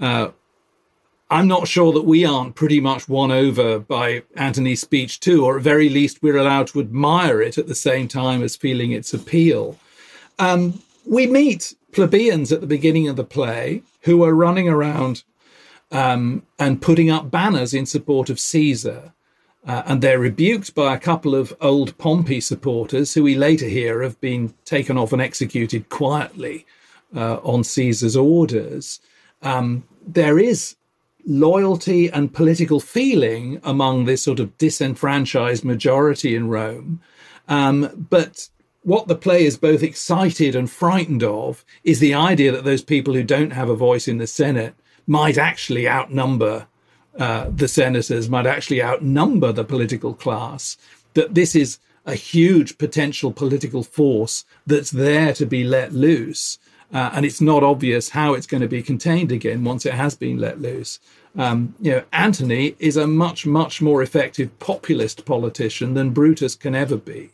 Uh, 0.00 0.30
I'm 1.30 1.46
not 1.46 1.68
sure 1.68 1.92
that 1.92 2.04
we 2.04 2.24
aren't 2.24 2.56
pretty 2.56 2.80
much 2.80 3.08
won 3.08 3.30
over 3.30 3.78
by 3.78 4.24
Antony's 4.34 4.80
speech 4.80 5.20
too, 5.20 5.44
or 5.44 5.58
at 5.58 5.62
very 5.62 5.88
least 5.88 6.22
we're 6.22 6.36
allowed 6.36 6.66
to 6.68 6.80
admire 6.80 7.40
it 7.40 7.56
at 7.56 7.68
the 7.68 7.74
same 7.74 8.08
time 8.08 8.42
as 8.42 8.56
feeling 8.56 8.90
its 8.90 9.14
appeal. 9.14 9.78
Um, 10.40 10.82
we 11.06 11.28
meet 11.28 11.74
plebeians 11.92 12.50
at 12.50 12.60
the 12.60 12.66
beginning 12.66 13.06
of 13.06 13.14
the 13.14 13.24
play 13.24 13.82
who 14.02 14.24
are 14.24 14.34
running 14.34 14.68
around 14.68 15.22
um, 15.90 16.42
and 16.58 16.82
putting 16.82 17.10
up 17.10 17.30
banners 17.30 17.74
in 17.74 17.86
support 17.86 18.30
of 18.30 18.40
Caesar. 18.40 19.12
Uh, 19.66 19.82
and 19.86 20.00
they're 20.00 20.18
rebuked 20.18 20.74
by 20.74 20.94
a 20.94 20.98
couple 20.98 21.34
of 21.34 21.54
old 21.60 21.96
Pompey 21.98 22.40
supporters 22.40 23.12
who 23.12 23.22
we 23.22 23.34
later 23.34 23.68
hear 23.68 24.02
have 24.02 24.18
been 24.20 24.54
taken 24.64 24.96
off 24.96 25.12
and 25.12 25.20
executed 25.20 25.90
quietly 25.90 26.64
uh, 27.14 27.36
on 27.36 27.62
Caesar's 27.62 28.16
orders. 28.16 29.00
Um, 29.42 29.84
there 30.06 30.38
is 30.38 30.76
loyalty 31.26 32.08
and 32.10 32.32
political 32.32 32.80
feeling 32.80 33.60
among 33.62 34.04
this 34.04 34.22
sort 34.22 34.40
of 34.40 34.56
disenfranchised 34.56 35.64
majority 35.64 36.34
in 36.34 36.48
Rome. 36.48 37.00
Um, 37.48 38.06
but 38.08 38.48
what 38.82 39.08
the 39.08 39.14
play 39.14 39.44
is 39.44 39.58
both 39.58 39.82
excited 39.82 40.54
and 40.54 40.70
frightened 40.70 41.22
of 41.22 41.64
is 41.84 42.00
the 42.00 42.14
idea 42.14 42.52
that 42.52 42.64
those 42.64 42.82
people 42.82 43.12
who 43.12 43.22
don't 43.22 43.52
have 43.52 43.68
a 43.68 43.76
voice 43.76 44.08
in 44.08 44.18
the 44.18 44.26
Senate 44.26 44.74
might 45.06 45.38
actually 45.38 45.88
outnumber 45.88 46.66
uh, 47.18 47.50
the 47.50 47.68
senators, 47.68 48.28
might 48.28 48.46
actually 48.46 48.82
outnumber 48.82 49.52
the 49.52 49.64
political 49.64 50.14
class, 50.14 50.76
that 51.14 51.34
this 51.34 51.54
is 51.54 51.78
a 52.06 52.14
huge 52.14 52.78
potential 52.78 53.32
political 53.32 53.82
force 53.82 54.44
that's 54.66 54.90
there 54.90 55.32
to 55.34 55.46
be 55.46 55.64
let 55.64 55.92
loose. 55.92 56.58
Uh, 56.92 57.10
and 57.12 57.24
it's 57.24 57.40
not 57.40 57.62
obvious 57.62 58.10
how 58.10 58.34
it's 58.34 58.46
going 58.46 58.60
to 58.60 58.68
be 58.68 58.82
contained 58.82 59.30
again 59.30 59.62
once 59.62 59.86
it 59.86 59.94
has 59.94 60.14
been 60.16 60.38
let 60.38 60.60
loose. 60.60 60.98
Um, 61.36 61.74
you 61.80 61.92
know, 61.92 62.02
Antony 62.12 62.74
is 62.80 62.96
a 62.96 63.06
much, 63.06 63.46
much 63.46 63.80
more 63.80 64.02
effective 64.02 64.56
populist 64.58 65.24
politician 65.24 65.94
than 65.94 66.10
Brutus 66.10 66.56
can 66.56 66.74
ever 66.74 66.96
be. 66.96 67.30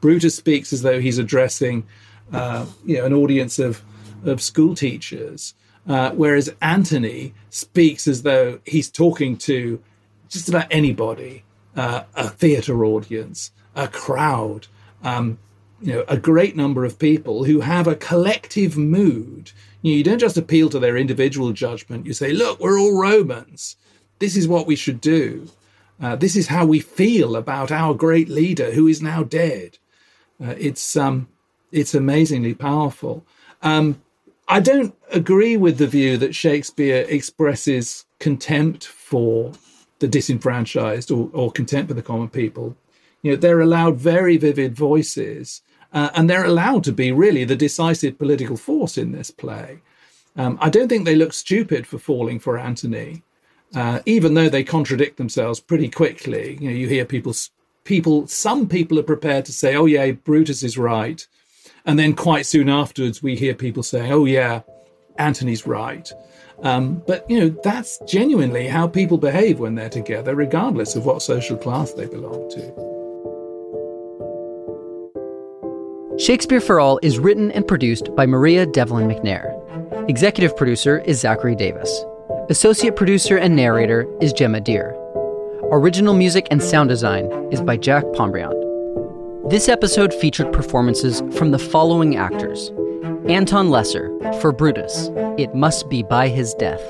Brutus 0.00 0.34
speaks 0.34 0.72
as 0.72 0.82
though 0.82 1.00
he's 1.00 1.18
addressing, 1.18 1.86
uh, 2.32 2.66
you 2.84 2.98
know, 2.98 3.04
an 3.04 3.12
audience 3.12 3.58
of 3.58 3.82
of 4.24 4.42
school 4.42 4.74
teachers. 4.74 5.54
Uh, 5.88 6.10
whereas 6.12 6.52
Antony 6.60 7.32
speaks 7.50 8.08
as 8.08 8.22
though 8.22 8.58
he's 8.64 8.90
talking 8.90 9.36
to 9.36 9.80
just 10.28 10.48
about 10.48 10.66
anybody, 10.70 11.44
uh, 11.76 12.02
a 12.14 12.28
theatre 12.28 12.84
audience, 12.84 13.52
a 13.74 13.86
crowd. 13.88 14.66
Um, 15.02 15.38
you 15.80 15.92
know, 15.92 16.04
a 16.08 16.16
great 16.16 16.56
number 16.56 16.84
of 16.84 16.98
people 16.98 17.44
who 17.44 17.60
have 17.60 17.86
a 17.86 17.94
collective 17.94 18.76
mood. 18.76 19.52
You, 19.82 19.92
know, 19.92 19.98
you 19.98 20.04
don't 20.04 20.18
just 20.18 20.38
appeal 20.38 20.70
to 20.70 20.78
their 20.78 20.96
individual 20.96 21.52
judgment. 21.52 22.06
You 22.06 22.14
say, 22.14 22.32
look, 22.32 22.60
we're 22.60 22.78
all 22.78 22.98
Romans. 22.98 23.76
This 24.18 24.36
is 24.36 24.48
what 24.48 24.66
we 24.66 24.74
should 24.74 25.00
do. 25.00 25.48
Uh, 26.00 26.16
this 26.16 26.36
is 26.36 26.48
how 26.48 26.64
we 26.66 26.80
feel 26.80 27.36
about 27.36 27.70
our 27.70 27.94
great 27.94 28.28
leader 28.28 28.72
who 28.72 28.86
is 28.86 29.02
now 29.02 29.22
dead. 29.22 29.78
Uh, 30.42 30.54
it's 30.58 30.96
um, 30.96 31.28
it's 31.72 31.94
amazingly 31.94 32.54
powerful. 32.54 33.24
Um, 33.62 34.02
I 34.48 34.60
don't 34.60 34.94
agree 35.10 35.56
with 35.56 35.78
the 35.78 35.88
view 35.88 36.16
that 36.18 36.34
Shakespeare 36.34 37.04
expresses 37.08 38.04
contempt 38.20 38.84
for 38.84 39.52
the 39.98 40.06
disenfranchised 40.06 41.10
or, 41.10 41.30
or 41.32 41.50
contempt 41.50 41.88
for 41.88 41.94
the 41.94 42.02
common 42.02 42.28
people. 42.28 42.76
You 43.22 43.32
know, 43.32 43.36
they're 43.36 43.60
allowed 43.60 43.96
very 43.96 44.36
vivid 44.36 44.76
voices, 44.76 45.62
uh, 45.92 46.10
and 46.14 46.30
they're 46.30 46.44
allowed 46.44 46.84
to 46.84 46.92
be 46.92 47.10
really 47.10 47.44
the 47.44 47.56
decisive 47.56 48.18
political 48.18 48.56
force 48.56 48.96
in 48.96 49.10
this 49.10 49.30
play. 49.30 49.80
Um, 50.36 50.58
I 50.60 50.70
don't 50.70 50.88
think 50.88 51.06
they 51.06 51.16
look 51.16 51.32
stupid 51.32 51.86
for 51.86 51.98
falling 51.98 52.38
for 52.38 52.58
Antony, 52.58 53.22
uh, 53.74 54.00
even 54.06 54.34
though 54.34 54.48
they 54.48 54.62
contradict 54.62 55.16
themselves 55.16 55.58
pretty 55.58 55.88
quickly. 55.88 56.58
You 56.60 56.70
know, 56.70 56.76
you 56.76 56.86
hear 56.86 57.04
people, 57.04 57.34
people, 57.84 58.28
some 58.28 58.68
people 58.68 58.98
are 58.98 59.04
prepared 59.14 59.44
to 59.46 59.52
say, 59.52 59.74
"Oh 59.74 59.86
yeah, 59.86 60.12
Brutus 60.12 60.62
is 60.62 60.78
right," 60.78 61.26
and 61.86 61.98
then 61.98 62.14
quite 62.14 62.46
soon 62.46 62.68
afterwards, 62.68 63.22
we 63.22 63.36
hear 63.36 63.54
people 63.54 63.82
saying, 63.82 64.12
"Oh 64.12 64.24
yeah, 64.24 64.62
Antony's 65.18 65.66
right." 65.66 66.12
Um, 66.62 67.02
but 67.06 67.28
you 67.30 67.38
know, 67.38 67.48
that's 67.62 67.98
genuinely 68.06 68.66
how 68.66 68.88
people 68.88 69.18
behave 69.18 69.60
when 69.60 69.74
they're 69.74 69.88
together, 69.88 70.34
regardless 70.34 70.96
of 70.96 71.06
what 71.06 71.22
social 71.22 71.56
class 71.56 71.92
they 71.92 72.06
belong 72.06 72.50
to. 72.50 72.86
Shakespeare 76.18 76.62
for 76.62 76.80
All 76.80 76.98
is 77.02 77.18
written 77.18 77.52
and 77.52 77.68
produced 77.68 78.14
by 78.16 78.24
Maria 78.24 78.64
Devlin 78.64 79.06
McNair. 79.06 79.52
Executive 80.08 80.56
producer 80.56 81.00
is 81.00 81.20
Zachary 81.20 81.54
Davis. 81.54 82.04
Associate 82.48 82.96
producer 82.96 83.36
and 83.36 83.54
narrator 83.54 84.06
is 84.22 84.32
Gemma 84.32 84.60
Deer. 84.60 84.94
Original 85.72 86.14
music 86.14 86.46
and 86.50 86.62
sound 86.62 86.88
design 86.88 87.26
is 87.52 87.60
by 87.60 87.76
Jack 87.76 88.04
Pombriand. 88.14 88.65
This 89.48 89.68
episode 89.68 90.12
featured 90.12 90.52
performances 90.52 91.22
from 91.38 91.52
the 91.52 91.58
following 91.60 92.16
actors 92.16 92.72
Anton 93.28 93.70
Lesser 93.70 94.10
for 94.40 94.50
Brutus, 94.50 95.08
It 95.38 95.54
Must 95.54 95.88
Be 95.88 96.02
By 96.02 96.28
His 96.28 96.52
Death, 96.54 96.82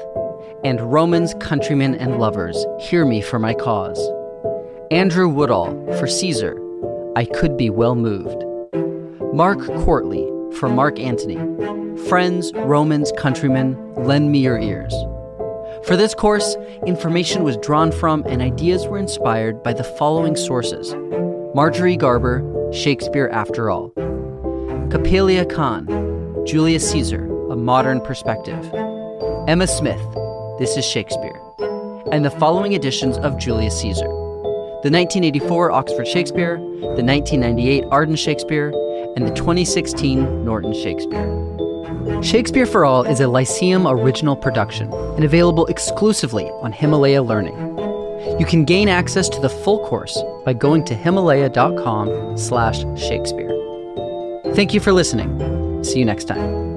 and 0.64 0.80
Romans, 0.90 1.34
Countrymen, 1.38 1.94
and 1.96 2.18
Lovers, 2.18 2.64
Hear 2.80 3.04
Me 3.04 3.20
for 3.20 3.38
My 3.38 3.52
Cause. 3.52 4.00
Andrew 4.90 5.28
Woodall 5.28 5.66
for 5.98 6.06
Caesar, 6.06 6.58
I 7.14 7.26
Could 7.26 7.58
Be 7.58 7.68
Well 7.68 7.94
Moved. 7.94 8.42
Mark 9.34 9.58
Quartley 9.58 10.54
for 10.54 10.70
Mark 10.70 10.98
Antony, 10.98 11.36
Friends, 12.08 12.54
Romans, 12.54 13.12
Countrymen, 13.18 13.76
Lend 13.96 14.32
Me 14.32 14.38
Your 14.38 14.58
Ears. 14.58 14.94
For 15.84 15.94
this 15.94 16.14
course, 16.14 16.56
information 16.86 17.44
was 17.44 17.58
drawn 17.58 17.92
from 17.92 18.24
and 18.24 18.40
ideas 18.40 18.86
were 18.86 18.98
inspired 18.98 19.62
by 19.62 19.74
the 19.74 19.84
following 19.84 20.36
sources 20.36 20.94
Marjorie 21.56 21.96
Garber, 21.96 22.70
Shakespeare 22.70 23.30
After 23.32 23.70
All, 23.70 23.88
Coppélia 24.90 25.50
Kahn, 25.50 25.86
Julius 26.44 26.90
Caesar, 26.90 27.24
A 27.50 27.56
Modern 27.56 28.02
Perspective, 28.02 28.62
Emma 29.48 29.66
Smith, 29.66 30.02
This 30.58 30.76
is 30.76 30.84
Shakespeare, 30.84 31.40
and 32.12 32.26
the 32.26 32.30
following 32.30 32.74
editions 32.74 33.16
of 33.16 33.38
Julius 33.38 33.80
Caesar 33.80 34.04
the 34.84 34.92
1984 34.92 35.70
Oxford 35.70 36.06
Shakespeare, 36.06 36.58
the 36.58 37.02
1998 37.02 37.84
Arden 37.90 38.16
Shakespeare, 38.16 38.68
and 39.16 39.26
the 39.26 39.32
2016 39.32 40.44
Norton 40.44 40.74
Shakespeare. 40.74 42.22
Shakespeare 42.22 42.66
for 42.66 42.84
All 42.84 43.04
is 43.04 43.20
a 43.20 43.28
Lyceum 43.28 43.86
original 43.86 44.36
production 44.36 44.92
and 44.92 45.24
available 45.24 45.64
exclusively 45.68 46.50
on 46.60 46.72
Himalaya 46.72 47.22
Learning. 47.22 47.75
You 48.38 48.46
can 48.46 48.64
gain 48.64 48.88
access 48.88 49.28
to 49.30 49.40
the 49.40 49.48
full 49.48 49.86
course 49.86 50.22
by 50.44 50.52
going 50.52 50.84
to 50.84 50.94
himalaya.com 50.94 52.36
slash 52.36 52.80
Shakespeare. 52.96 53.52
Thank 54.54 54.74
you 54.74 54.80
for 54.80 54.92
listening. 54.92 55.82
See 55.84 55.98
you 55.98 56.04
next 56.04 56.24
time. 56.24 56.75